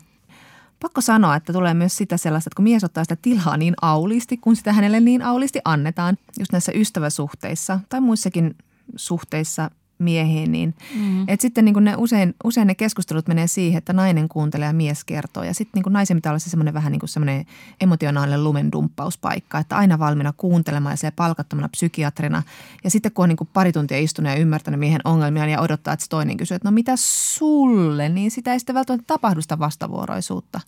[0.80, 4.38] pakko sanoa, että tulee myös sitä sellaista, että kun mies ottaa sitä tilaa niin aulisti,
[4.38, 8.56] kun sitä hänelle niin aulisti annetaan, just näissä ystäväsuhteissa tai muissakin
[8.96, 11.30] suhteissa, miehiin, niin mm.
[11.30, 15.04] et sitten niin ne usein, usein ne keskustelut menee siihen, että nainen kuuntelee ja mies
[15.04, 15.44] kertoo.
[15.44, 17.46] Ja sitten niin naisen pitää olla se semmoinen vähän niin kuin semmoinen
[17.82, 22.44] emotionaalinen lumendumppauspaikka, että aina valmiina kuuntelemaan ja se palkattomana psykiatrina.
[22.84, 25.94] Ja sitten kun on niin kuin pari tuntia istunut ja ymmärtänyt miehen ongelmia ja odottaa,
[25.94, 29.60] että se toinen kysyy, että no mitä sulle, niin sitä ei sitten välttämättä tapahdu sitä
[29.60, 30.60] vastavuoroisuutta.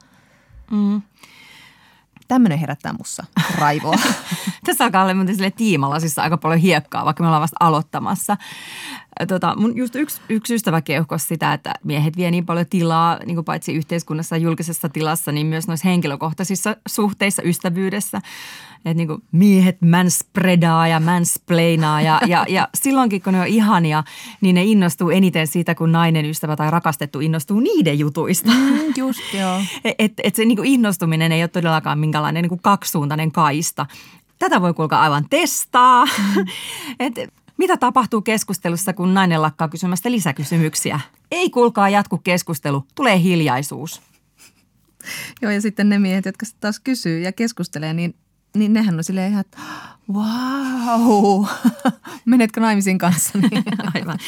[0.71, 1.01] Mm
[2.29, 3.23] tämmöinen herättää mussa
[3.57, 3.95] raivoa.
[4.65, 8.37] Tässä alkaa olla muuten tiimalla siis aika paljon hiekkaa, vaikka me ollaan vasta aloittamassa.
[9.27, 13.35] Tota, mun just yksi, yksi ystävä keuhkosi sitä, että miehet vie niin paljon tilaa, niin
[13.35, 18.21] kuin paitsi yhteiskunnassa ja julkisessa tilassa, niin myös noissa henkilökohtaisissa suhteissa, ystävyydessä.
[18.85, 24.03] Että niin kuin miehet manspreadaa ja mansplainaa ja, ja, ja silloinkin kun ne on ihania,
[24.41, 28.51] niin ne innostuu eniten siitä, kun nainen ystävä tai rakastettu innostuu niiden jutuista.
[28.51, 29.61] Mm, just joo.
[29.99, 33.85] Et, et se niin kuin innostuminen ei ole todellakaan minkälainen niin kuin kaksisuuntainen kaista.
[34.39, 36.05] Tätä voi kuulkaa aivan testaa.
[36.05, 36.45] Mm.
[36.99, 37.13] Et
[37.59, 40.99] mitä tapahtuu keskustelussa, kun nainen lakkaa kysymästä lisäkysymyksiä?
[41.31, 44.01] Ei kuulkaa jatku keskustelu, tulee hiljaisuus.
[45.41, 48.15] Joo, ja sitten ne miehet, jotka taas kysyy ja keskustelee, niin,
[48.55, 49.45] niin nehän on silleen ihan,
[50.13, 51.45] wow,
[52.25, 53.31] menetkö naimisiin kanssa?
[53.39, 53.63] Niin.
[53.93, 54.19] Aivan.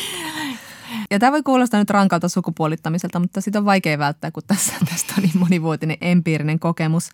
[1.11, 5.13] Ja tämä voi kuulostaa nyt rankalta sukupuolittamiselta, mutta sitä on vaikea välttää, kun tässä, tästä
[5.17, 7.09] on niin monivuotinen empiirinen kokemus.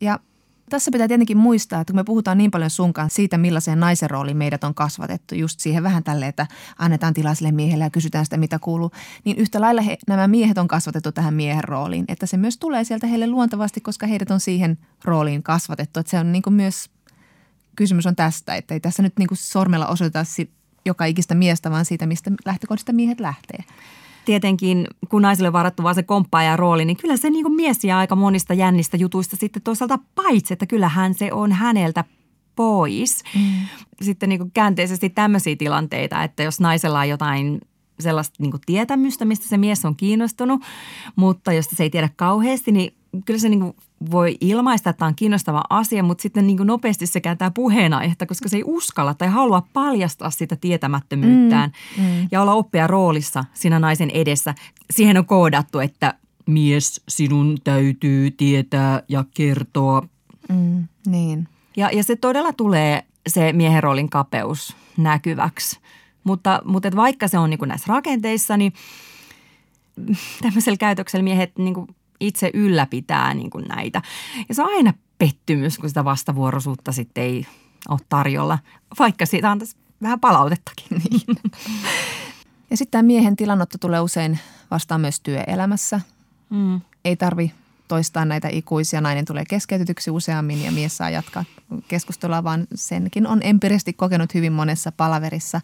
[0.00, 0.18] Ja
[0.70, 4.36] tässä pitää tietenkin muistaa, että kun me puhutaan niin paljon sunkaan siitä, millaiseen naisen rooliin
[4.36, 6.46] meidät on kasvatettu, just siihen vähän tälle, että
[6.78, 8.90] annetaan tilaa sille miehelle ja kysytään sitä, mitä kuuluu,
[9.24, 12.04] niin yhtä lailla he, nämä miehet on kasvatettu tähän miehen rooliin.
[12.08, 16.00] Että se myös tulee sieltä heille luontevasti, koska heidät on siihen rooliin kasvatettu.
[16.00, 16.90] Että se on niin kuin myös,
[17.76, 20.24] kysymys on tästä, että ei tässä nyt niin kuin sormella osoiteta
[20.86, 23.64] joka ikistä miestä, vaan siitä, mistä lähtökohdista miehet lähtee
[24.24, 27.84] tietenkin, kun naisille on varattu vaan se komppaaja rooli, niin kyllä se niin kuin mies
[27.84, 32.04] jää aika monista jännistä jutuista sitten toisaalta paitsi, että kyllähän se on häneltä
[32.56, 33.22] pois.
[33.34, 33.66] Mm.
[34.02, 37.60] Sitten niin kuin käänteisesti tämmöisiä tilanteita, että jos naisella on jotain
[38.00, 40.62] sellaista niin tietämystä, mistä se mies on kiinnostunut,
[41.16, 42.94] mutta jos se ei tiedä kauheasti, niin
[43.24, 43.76] kyllä se niin kuin
[44.10, 48.26] voi ilmaista, että tämä on kiinnostava asia, mutta sitten niin kuin nopeasti se kääntää puheenaihetta,
[48.26, 52.28] koska se ei uskalla tai halua paljastaa sitä tietämättömyyttään mm, mm.
[52.32, 54.54] ja olla oppia roolissa siinä naisen edessä.
[54.90, 56.14] Siihen on koodattu, että
[56.46, 60.08] mies, sinun täytyy tietää ja kertoa.
[60.48, 61.48] Mm, niin.
[61.76, 65.78] Ja, ja se todella tulee se miehen roolin kapeus näkyväksi.
[66.24, 68.72] Mutta, mutta et vaikka se on niin kuin näissä rakenteissa, niin
[70.42, 71.86] tämmöisellä käytöksellä miehet niin kuin
[72.26, 74.02] itse ylläpitää niin kuin näitä.
[74.48, 77.46] Ja se on aina pettymys, kun sitä vastavuoroisuutta sitten ei
[77.88, 78.58] ole tarjolla,
[78.98, 80.86] vaikka siitä antaisi vähän palautettakin.
[81.10, 81.36] Niin.
[82.70, 84.38] Ja sitten tämä miehen tilannotto tulee usein
[84.70, 86.00] vastaan myös työelämässä.
[86.50, 86.80] Mm.
[87.04, 87.52] Ei tarvi
[87.88, 89.00] toistaa näitä ikuisia.
[89.00, 91.44] Nainen tulee keskeytetyksi useammin ja mies saa jatkaa
[91.88, 95.60] keskustelua, vaan senkin on empiirisesti kokenut hyvin monessa palaverissa.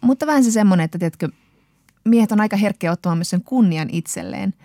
[0.00, 1.28] Mutta vähän se semmoinen, että tiedätkö,
[2.04, 4.54] miehet on aika herkkiä ottamaan myös sen kunnian itselleen–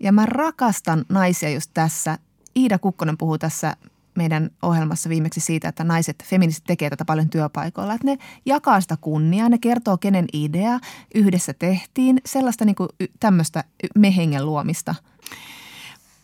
[0.00, 2.18] ja mä rakastan naisia just tässä.
[2.56, 3.76] Iida Kukkonen puhuu tässä
[4.14, 7.94] meidän ohjelmassa viimeksi siitä, että naiset, feministit tekee tätä paljon työpaikoilla.
[7.94, 10.78] Että ne jakaa sitä kunniaa, ne kertoo kenen idea
[11.14, 12.20] yhdessä tehtiin.
[12.26, 12.88] Sellaista niin kuin
[13.20, 13.64] tämmöistä
[13.98, 14.94] mehengen luomista.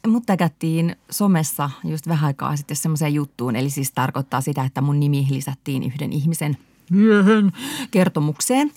[0.07, 3.57] Mutta kättiin somessa just vähän aikaa sitten semmoiseen juttuun.
[3.57, 6.57] Eli siis tarkoittaa sitä, että mun nimi lisättiin yhden ihmisen
[6.91, 7.53] miehen
[7.91, 8.73] kertomukseen,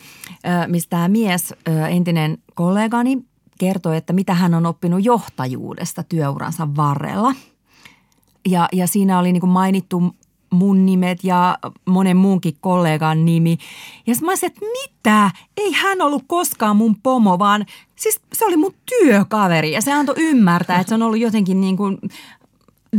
[0.68, 1.54] mistä mies,
[1.90, 3.26] entinen kollegani,
[3.58, 7.34] kertoi, että mitä hän on oppinut johtajuudesta työuransa varrella.
[8.48, 10.16] Ja, ja siinä oli niin mainittu
[10.50, 13.58] mun nimet ja monen muunkin kollegan nimi.
[14.08, 15.32] Ja mä olisin, että mitä?
[15.58, 19.72] Ei hän ollut koskaan mun pomo, vaan siis se oli mun työkaveri.
[19.72, 21.98] Ja se antoi ymmärtää, että se on ollut jotenkin niin kuin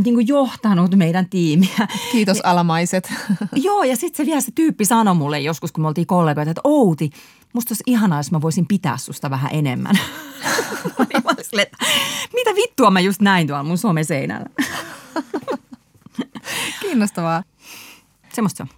[0.03, 1.87] niin kuin johtanut meidän tiimiä.
[2.11, 3.13] Kiitos alamaiset.
[3.55, 6.61] Joo, ja sitten se vielä se tyyppi sanoi mulle joskus, kun me oltiin kollegoita, että
[6.63, 7.09] Outi,
[7.53, 9.99] musta olisi ihanaa, jos mä voisin pitää susta vähän enemmän.
[12.33, 14.49] mitä vittua mä just näin tuolla mun someseinällä.
[16.81, 17.43] Kiinnostavaa.
[18.33, 18.69] Semmosta se on.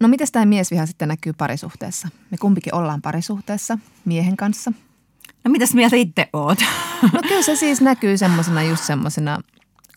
[0.00, 2.08] No miten tämä miesviha sitten näkyy parisuhteessa?
[2.30, 4.72] Me kumpikin ollaan parisuhteessa miehen kanssa.
[5.44, 6.58] No mitäs mieltä itse oot?
[7.12, 9.40] No kyllä se siis näkyy semmoisena just semmoisena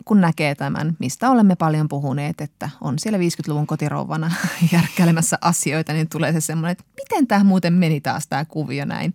[0.04, 4.30] kun näkee tämän, mistä olemme paljon puhuneet, että on siellä 50-luvun kotirouvana
[4.72, 9.14] järkkäilemässä asioita, niin tulee se semmoinen, että miten tämä muuten meni taas tämä kuvio näin.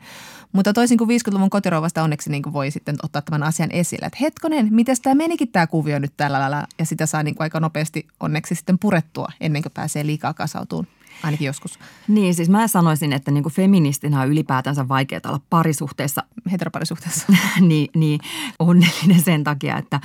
[0.52, 4.68] Mutta toisin kuin 50-luvun kotirouvasta onneksi niin voi sitten ottaa tämän asian esille, että hetkonen,
[4.72, 8.56] miten tämä menikin tämä kuvio nyt tällä lailla ja sitä saa niin aika nopeasti onneksi
[8.56, 10.88] sitten purettua ennen kuin pääsee liikaa kasautuun
[11.24, 11.80] ainakin joskus.
[12.08, 16.24] Niin, siis mä sanoisin, että niin kuin feministinä on ylipäätänsä vaikeaa olla parisuhteessa.
[16.52, 17.26] Heteroparisuhteessa.
[17.60, 18.20] niin, niin,
[18.60, 20.00] onnellinen sen takia, että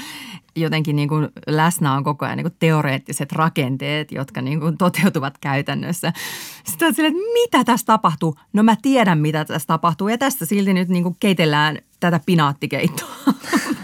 [0.57, 5.39] jotenkin niin kuin läsnä on koko ajan niin kuin teoreettiset rakenteet, jotka niin kuin toteutuvat
[5.39, 6.13] käytännössä.
[6.65, 8.37] Sitten on silleen, että mitä tässä tapahtuu?
[8.53, 13.17] No mä tiedän, mitä tässä tapahtuu ja tässä silti nyt niin kuin keitellään tätä pinaattikeittoa.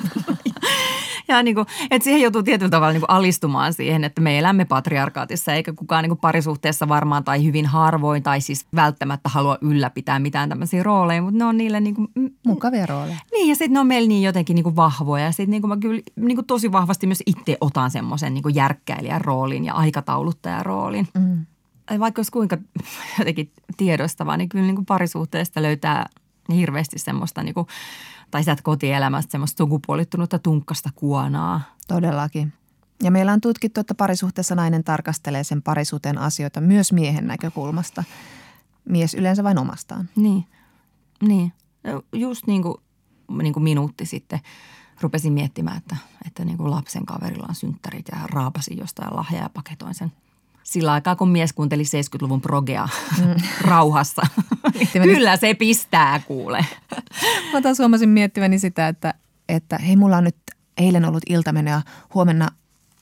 [1.29, 4.65] ja niin kuin, että siihen joutuu tietyllä tavalla niin kuin alistumaan siihen, että me elämme
[4.65, 10.19] patriarkaatissa eikä kukaan niin kuin parisuhteessa varmaan tai hyvin harvoin tai siis välttämättä halua ylläpitää
[10.19, 12.09] mitään tämmöisiä rooleja, mutta ne on niille niin kuin,
[12.47, 13.17] Mukavia rooleja.
[13.33, 15.69] niin ja sitten ne on meillä niin jotenkin niin kuin vahvoja ja sitten niin kuin
[15.69, 19.75] mä kyllä niin kuin tosi vahvasti myös itse otan semmoisen niin kuin järkkäilijän roolin ja
[19.75, 21.09] aikatauluttajan roolin.
[21.19, 21.47] Mm.
[22.01, 22.59] Vaikka olisi kuinka
[23.19, 26.07] jotenkin tiedostavaa, niin kyllä niin kuin parisuhteesta löytää
[26.55, 27.67] hirveästi semmoista niin kuin,
[28.31, 31.61] tai sieltä kotielämästä semmoista sukupuolittunutta tunkkasta kuonaa.
[31.89, 32.53] Todellakin.
[33.03, 38.05] Ja meillä on tutkittu, että parisuhteessa nainen tarkastelee sen parisuhteen asioita myös miehen näkökulmasta.
[38.85, 40.09] Mies yleensä vain omastaan.
[40.17, 40.45] Niin,
[41.23, 41.53] niin.
[42.13, 42.75] Just niin kuin,
[43.43, 44.41] niin kuin minuutti sitten
[45.01, 45.97] rupesin miettimään, että,
[46.27, 50.13] että niin kuin lapsen kaverilla on synttärit ja raapasin jostain lahjaa ja paketoin sen
[50.67, 52.89] sillä aikaa, kun mies kuunteli 70-luvun progea
[53.19, 53.35] mm.
[53.71, 54.23] rauhassa.
[54.93, 56.67] Kyllä se pistää kuule.
[57.53, 59.15] Mä taas huomasin miettiväni sitä, että,
[59.49, 60.37] että hei mulla on nyt
[60.77, 61.83] eilen ollut iltameno ja
[62.15, 62.49] huomenna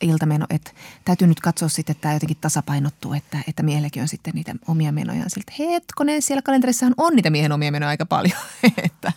[0.01, 0.71] iltameno, että
[1.05, 4.93] täytyy nyt katsoa sitten, että tämä jotenkin tasapainottuu, että, että miehelläkin on sitten niitä omia
[4.93, 5.31] menojaan.
[5.31, 8.39] Siltä hetkonen, siellä kalenterissahan on niitä miehen omia menoja aika paljon.
[8.85, 9.13] että.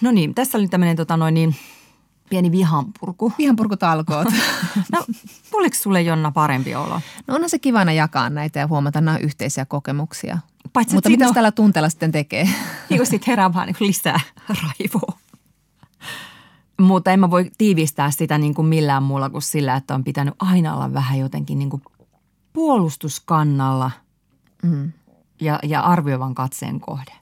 [0.00, 1.56] No niin, tässä oli tämmöinen tota noin niin,
[2.34, 3.32] pieni vihanpurku.
[3.38, 4.28] Vihanpurkutalkoot.
[4.92, 5.04] No,
[5.50, 7.00] tuliko sulle Jonna parempi olo?
[7.26, 10.38] No onhan se kivana jakaa näitä ja huomata nämä yhteisiä kokemuksia.
[10.72, 12.44] Paitsi, Mutta mitä on- tällä tunteella sitten tekee?
[12.90, 14.20] Niin kuin sit herää vaan niin lisää
[14.62, 15.18] raivoa.
[16.80, 20.34] Mutta en mä voi tiivistää sitä niin kuin millään muulla kuin sillä, että on pitänyt
[20.38, 21.82] aina olla vähän jotenkin niin kuin
[22.52, 23.90] puolustuskannalla
[24.62, 24.92] Mm.
[25.40, 27.12] ja, ja arvioivan katseen kohde.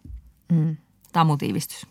[0.52, 0.76] Mm.
[1.12, 1.86] Tämä on mun tiivistys.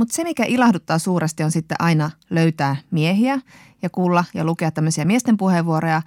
[0.00, 3.40] Mutta se, mikä ilahduttaa suuresti, on sitten aina löytää miehiä
[3.82, 6.02] ja kuulla ja lukea tämmöisiä miesten puheenvuoroja,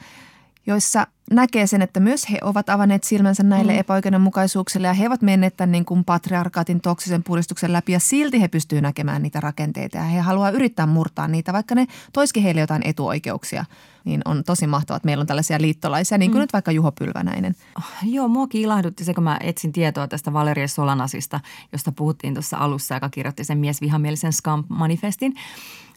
[0.66, 3.80] joissa näkee sen, että myös he ovat avanneet silmänsä näille mm.
[3.80, 8.48] epäoikeudenmukaisuuksille ja he ovat menneet tämän niin kuin patriarkaatin toksisen puristuksen läpi ja silti he
[8.48, 12.82] pystyvät näkemään niitä rakenteita ja he haluaa yrittää murtaa niitä, vaikka ne toiskin heille jotain
[12.86, 13.66] etuoikeuksia.
[14.06, 16.42] Niin on tosi mahtavaa, että meillä on tällaisia liittolaisia, niin kuin mm.
[16.42, 17.56] nyt vaikka Juho Pylvänäinen.
[18.04, 21.40] Joo, muakin ilahdutti se, kun mä etsin tietoa tästä Valeria Solanasista,
[21.72, 25.34] josta puhuttiin tuossa alussa, joka kirjoitti sen miesvihamielisen Scam-manifestin.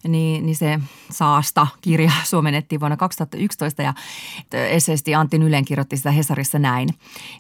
[0.09, 0.81] Niin, niin se
[1.11, 3.95] Saasta-kirja suomennettiin vuonna 2011 ja
[4.53, 6.89] esseesti Antti Nylen kirjoitti sitä Hesarissa näin.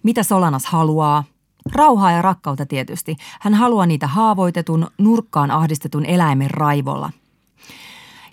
[0.02, 1.24] Mitä Solanas haluaa?
[1.72, 3.16] Rauhaa ja rakkautta tietysti.
[3.40, 7.10] Hän haluaa niitä haavoitetun, nurkkaan ahdistetun eläimen raivolla.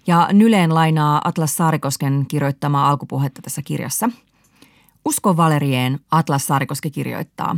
[0.07, 4.09] Ja Nyleen lainaa Atlas Saarikosken kirjoittamaa alkupuhetta tässä kirjassa.
[5.05, 7.57] Usko Valerieen, Atlas Saarikoski kirjoittaa.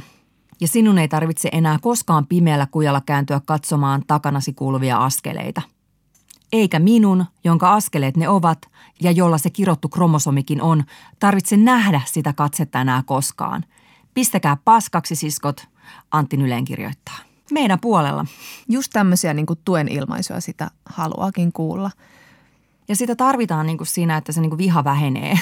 [0.61, 5.61] Ja sinun ei tarvitse enää koskaan pimeällä kujalla kääntyä katsomaan takanasi kuuluvia askeleita.
[6.55, 8.69] Eikä minun, jonka askeleet ne ovat
[9.01, 10.83] ja jolla se kirottu kromosomikin on,
[11.19, 13.65] tarvitse nähdä sitä katsetta enää koskaan.
[14.13, 15.67] Pistäkää paskaksi, siskot,
[16.11, 17.17] Antti Nyleen kirjoittaa.
[17.51, 18.25] Meidän puolella.
[18.69, 21.91] Just tämmöisiä niin tuen ilmaisuja sitä haluakin kuulla.
[22.87, 25.39] Ja sitä tarvitaan niin kuin siinä, että se niin kuin viha vähenee.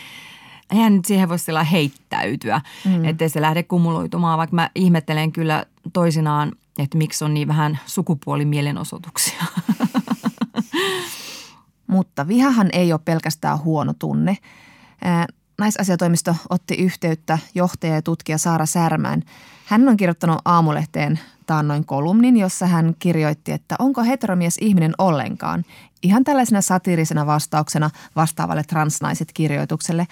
[0.72, 3.04] Eihän nyt siihen voi sillä heittäytyä, mm.
[3.04, 9.44] ettei se lähde kumuloitumaan, vaikka mä ihmettelen kyllä toisinaan, että miksi on niin vähän sukupuolimielenosoituksia.
[11.94, 14.38] Mutta vihahan ei ole pelkästään huono tunne.
[15.58, 19.22] Naisasiatoimisto otti yhteyttä johtaja ja tutkija Saara Särmään.
[19.66, 25.64] Hän on kirjoittanut Aamulehteen taannoin kolumnin, jossa hän kirjoitti, että onko heteromies ihminen ollenkaan.
[26.02, 30.06] Ihan tällaisena satiirisena vastauksena vastaavalle transnaiset kirjoitukselle.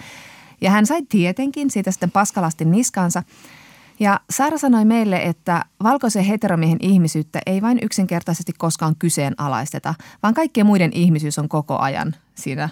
[0.61, 3.23] Ja hän sai tietenkin siitä sitten paskalasti niskansa.
[4.03, 9.93] Ja Saara sanoi meille, että valkoisen heteromiehen ihmisyyttä ei vain yksinkertaisesti koskaan kyseenalaisteta,
[10.23, 12.69] vaan kaikkien muiden ihmisyys on koko ajan siinä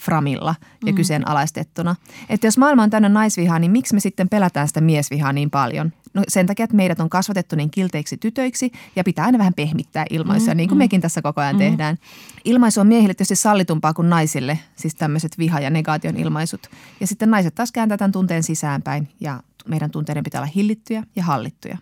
[0.00, 0.54] framilla
[0.86, 0.96] ja mm.
[0.96, 1.96] kyseenalaistettuna.
[2.28, 5.92] Että jos maailma on täynnä naisvihaa, niin miksi me sitten pelätään sitä miesvihaa niin paljon?
[6.14, 10.04] No sen takia, että meidät on kasvatettu niin kilteiksi tytöiksi ja pitää aina vähän pehmittää
[10.10, 10.82] ilmaisuja, mm, niin kuin mm.
[10.82, 11.58] mekin tässä koko ajan mm.
[11.58, 11.96] tehdään.
[12.44, 16.66] Ilmaisu on miehille tietysti sallitumpaa kuin naisille, siis tämmöiset viha- ja negaation ilmaisut.
[17.00, 21.24] Ja sitten naiset taas kääntää tämän tunteen sisäänpäin ja meidän tunteiden pitää olla hillittyjä ja
[21.24, 21.78] hallittuja.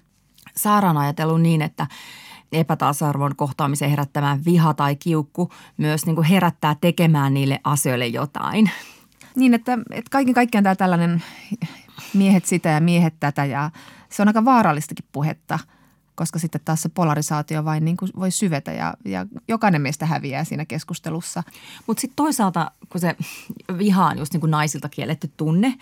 [0.57, 1.87] Saara on ajatellut niin, että
[2.53, 8.71] epätasa-arvon kohtaamisen herättämään viha tai kiukku myös niin kuin herättää tekemään niille asioille jotain.
[9.37, 11.23] Niin, että, että kaiken kaikkiaan tämä tällainen
[12.15, 13.71] miehet sitä ja miehet tätä ja
[14.09, 15.59] se on aika vaarallistakin puhetta,
[16.15, 20.45] koska sitten taas se polarisaatio vain niin kuin voi syvetä ja, ja jokainen meistä häviää
[20.45, 21.43] siinä keskustelussa.
[21.87, 23.17] Mutta sitten toisaalta, kun se
[23.79, 25.75] viha on just niin kuin naisilta kielletty tunne,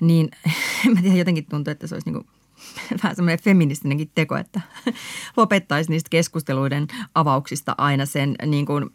[0.00, 0.30] niin
[0.86, 2.33] en mä tiedä, jotenkin tuntuu, että se olisi niin kuin
[3.02, 4.60] vähän semmoinen feministinenkin teko, että
[5.36, 8.90] lopettaisi niistä keskusteluiden avauksista aina sen niin kuin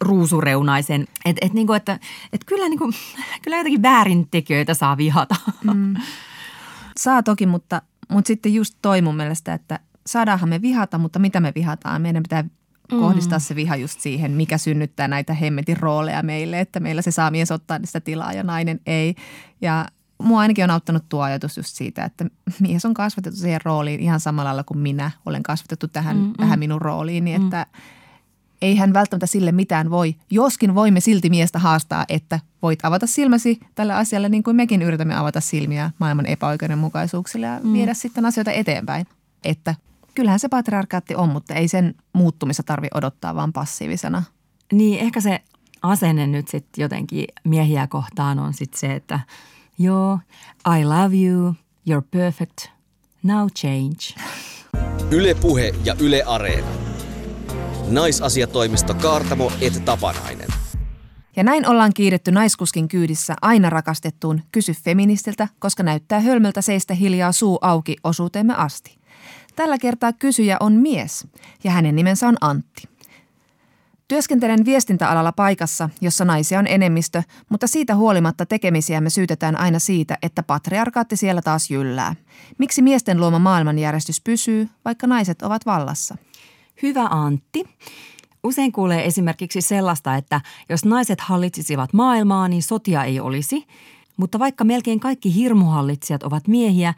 [0.00, 1.06] ruusureunaisen.
[1.24, 1.98] Että et, niinku, että
[2.32, 2.90] et kyllä, niinku,
[3.42, 5.34] kyllä jotenkin väärintekijöitä saa vihata.
[5.74, 5.94] Mm.
[6.96, 11.40] Saa toki, mutta, mutta sitten just toi mun mielestä, että saadaanhan me vihata, mutta mitä
[11.40, 12.02] me vihataan?
[12.02, 12.98] Meidän pitää mm.
[13.00, 17.30] kohdistaa se viha just siihen, mikä synnyttää näitä hemmetin rooleja meille, että meillä se saa
[17.30, 19.14] mies ottaa niistä tilaa ja nainen ei.
[19.60, 19.88] Ja
[20.22, 22.26] mua ainakin on auttanut tuo ajatus just siitä, että
[22.60, 26.58] mies on kasvatettu siihen rooliin ihan samalla lailla kuin minä olen kasvatettu tähän, mm, tähän
[26.58, 27.80] minun rooliin, niin että mm.
[28.62, 30.14] ei hän välttämättä sille mitään voi.
[30.30, 35.16] Joskin voimme silti miestä haastaa, että voit avata silmäsi tälle asialle niin kuin mekin yritämme
[35.16, 37.72] avata silmiä maailman epäoikeudenmukaisuuksille ja mm.
[37.72, 39.06] viedä sitten asioita eteenpäin.
[39.44, 39.74] Että
[40.14, 44.22] kyllähän se patriarkaatti on, mutta ei sen muuttumista tarvi odottaa vaan passiivisena.
[44.72, 45.40] Niin, ehkä se
[45.82, 49.20] asenne nyt sitten jotenkin miehiä kohtaan on sitten se, että–
[49.78, 50.18] Joo,
[50.78, 51.54] I love you,
[51.90, 52.66] you're perfect,
[53.22, 54.14] now change.
[55.10, 56.66] Yle Puhe ja Yle Areena.
[57.90, 60.48] Naisasiatoimisto Kaartamo et Tapanainen.
[61.36, 67.32] Ja näin ollaan kiiretty naiskuskin kyydissä aina rakastettuun Kysy feministiltä, koska näyttää hölmöltä seistä hiljaa
[67.32, 68.98] suu auki osuuteemme asti.
[69.56, 71.26] Tällä kertaa kysyjä on mies
[71.64, 72.93] ja hänen nimensä on Antti.
[74.14, 80.42] Työskentelen viestintäalalla paikassa, jossa naisia on enemmistö, mutta siitä huolimatta tekemisiämme syytetään aina siitä, että
[80.42, 82.14] patriarkaatti siellä taas jyllää.
[82.58, 86.16] Miksi miesten luoma maailmanjärjestys pysyy, vaikka naiset ovat vallassa?
[86.82, 87.64] Hyvä Antti.
[88.44, 93.66] Usein kuulee esimerkiksi sellaista, että jos naiset hallitsisivat maailmaa, niin sotia ei olisi.
[94.16, 96.94] Mutta vaikka melkein kaikki hirmuhallitsijat ovat miehiä,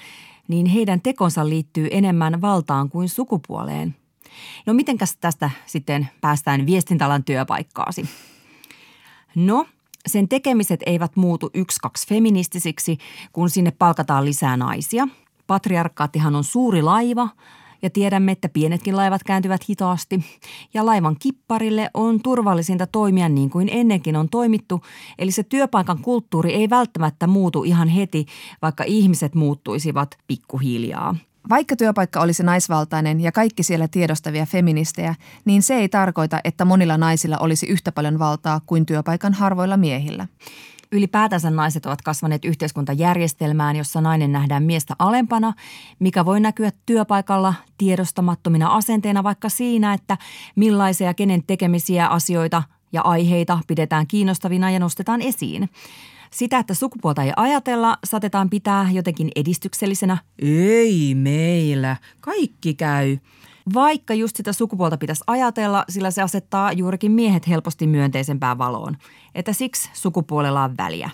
[0.49, 3.95] niin heidän tekonsa liittyy enemmän valtaan kuin sukupuoleen–
[4.67, 8.09] No mitenkäs tästä sitten päästään viestintäalan työpaikkaasi?
[9.35, 9.67] No,
[10.07, 12.99] sen tekemiset eivät muutu yksi kaksi feministisiksi,
[13.33, 15.09] kun sinne palkataan lisää naisia.
[15.47, 17.29] Patriarkaattihan on suuri laiva
[17.83, 20.25] ja tiedämme, että pienetkin laivat kääntyvät hitaasti.
[20.75, 24.83] Ja laivan kipparille on turvallisinta toimia niin kuin ennenkin on toimittu,
[25.19, 28.27] eli se työpaikan kulttuuri ei välttämättä muutu ihan heti,
[28.63, 31.17] vaikka ihmiset muuttuisivat pikkuhiljaa.
[31.49, 36.97] Vaikka työpaikka olisi naisvaltainen ja kaikki siellä tiedostavia feministejä, niin se ei tarkoita, että monilla
[36.97, 40.27] naisilla olisi yhtä paljon valtaa kuin työpaikan harvoilla miehillä.
[40.93, 45.53] Ylipäätänsä naiset ovat kasvaneet yhteiskuntajärjestelmään, jossa nainen nähdään miestä alempana,
[45.99, 50.19] mikä voi näkyä työpaikalla tiedostamattomina asenteina vaikka siinä, että
[50.57, 55.71] millaisia kenen tekemisiä asioita ja aiheita pidetään kiinnostavina ja nostetaan esiin.
[56.37, 60.19] Sitä, että sukupuolta ei ajatella, saatetaan pitää jotenkin edistyksellisenä.
[60.39, 63.19] Ei meillä, kaikki käy.
[63.75, 68.97] Vaikka just sitä sukupuolta pitäisi ajatella, sillä se asettaa juurikin miehet helposti myönteisempään valoon.
[69.35, 71.11] Että siksi sukupuolella on väliä.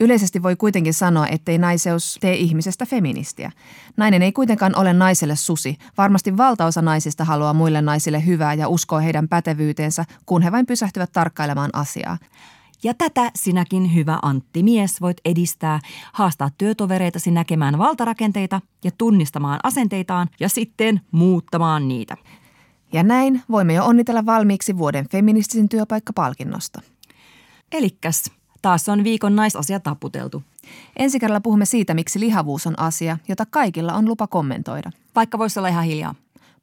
[0.00, 3.52] Yleisesti voi kuitenkin sanoa, ettei naiseus tee ihmisestä feministiä.
[3.96, 5.76] Nainen ei kuitenkaan ole naiselle susi.
[5.98, 11.12] Varmasti valtaosa naisista haluaa muille naisille hyvää ja uskoo heidän pätevyyteensä, kun he vain pysähtyvät
[11.12, 12.18] tarkkailemaan asiaa.
[12.84, 15.80] Ja tätä sinäkin, hyvä Antti mies, voit edistää,
[16.12, 22.16] haastaa työtovereitasi näkemään valtarakenteita ja tunnistamaan asenteitaan ja sitten muuttamaan niitä.
[22.92, 26.80] Ja näin voimme jo onnitella valmiiksi vuoden feministisin työpaikkapalkinnosta.
[27.72, 28.24] Elikkäs,
[28.62, 30.42] taas on viikon naisasia taputeltu.
[30.96, 34.90] Ensi kerralla puhumme siitä, miksi lihavuus on asia, jota kaikilla on lupa kommentoida.
[35.16, 36.14] Vaikka voisi olla ihan hiljaa.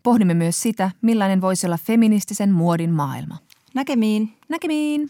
[0.03, 3.38] Pohdimme myös sitä, millainen voisi olla feministisen muodin maailma.
[3.74, 4.34] Näkemiin.
[4.49, 5.09] Näkemiin.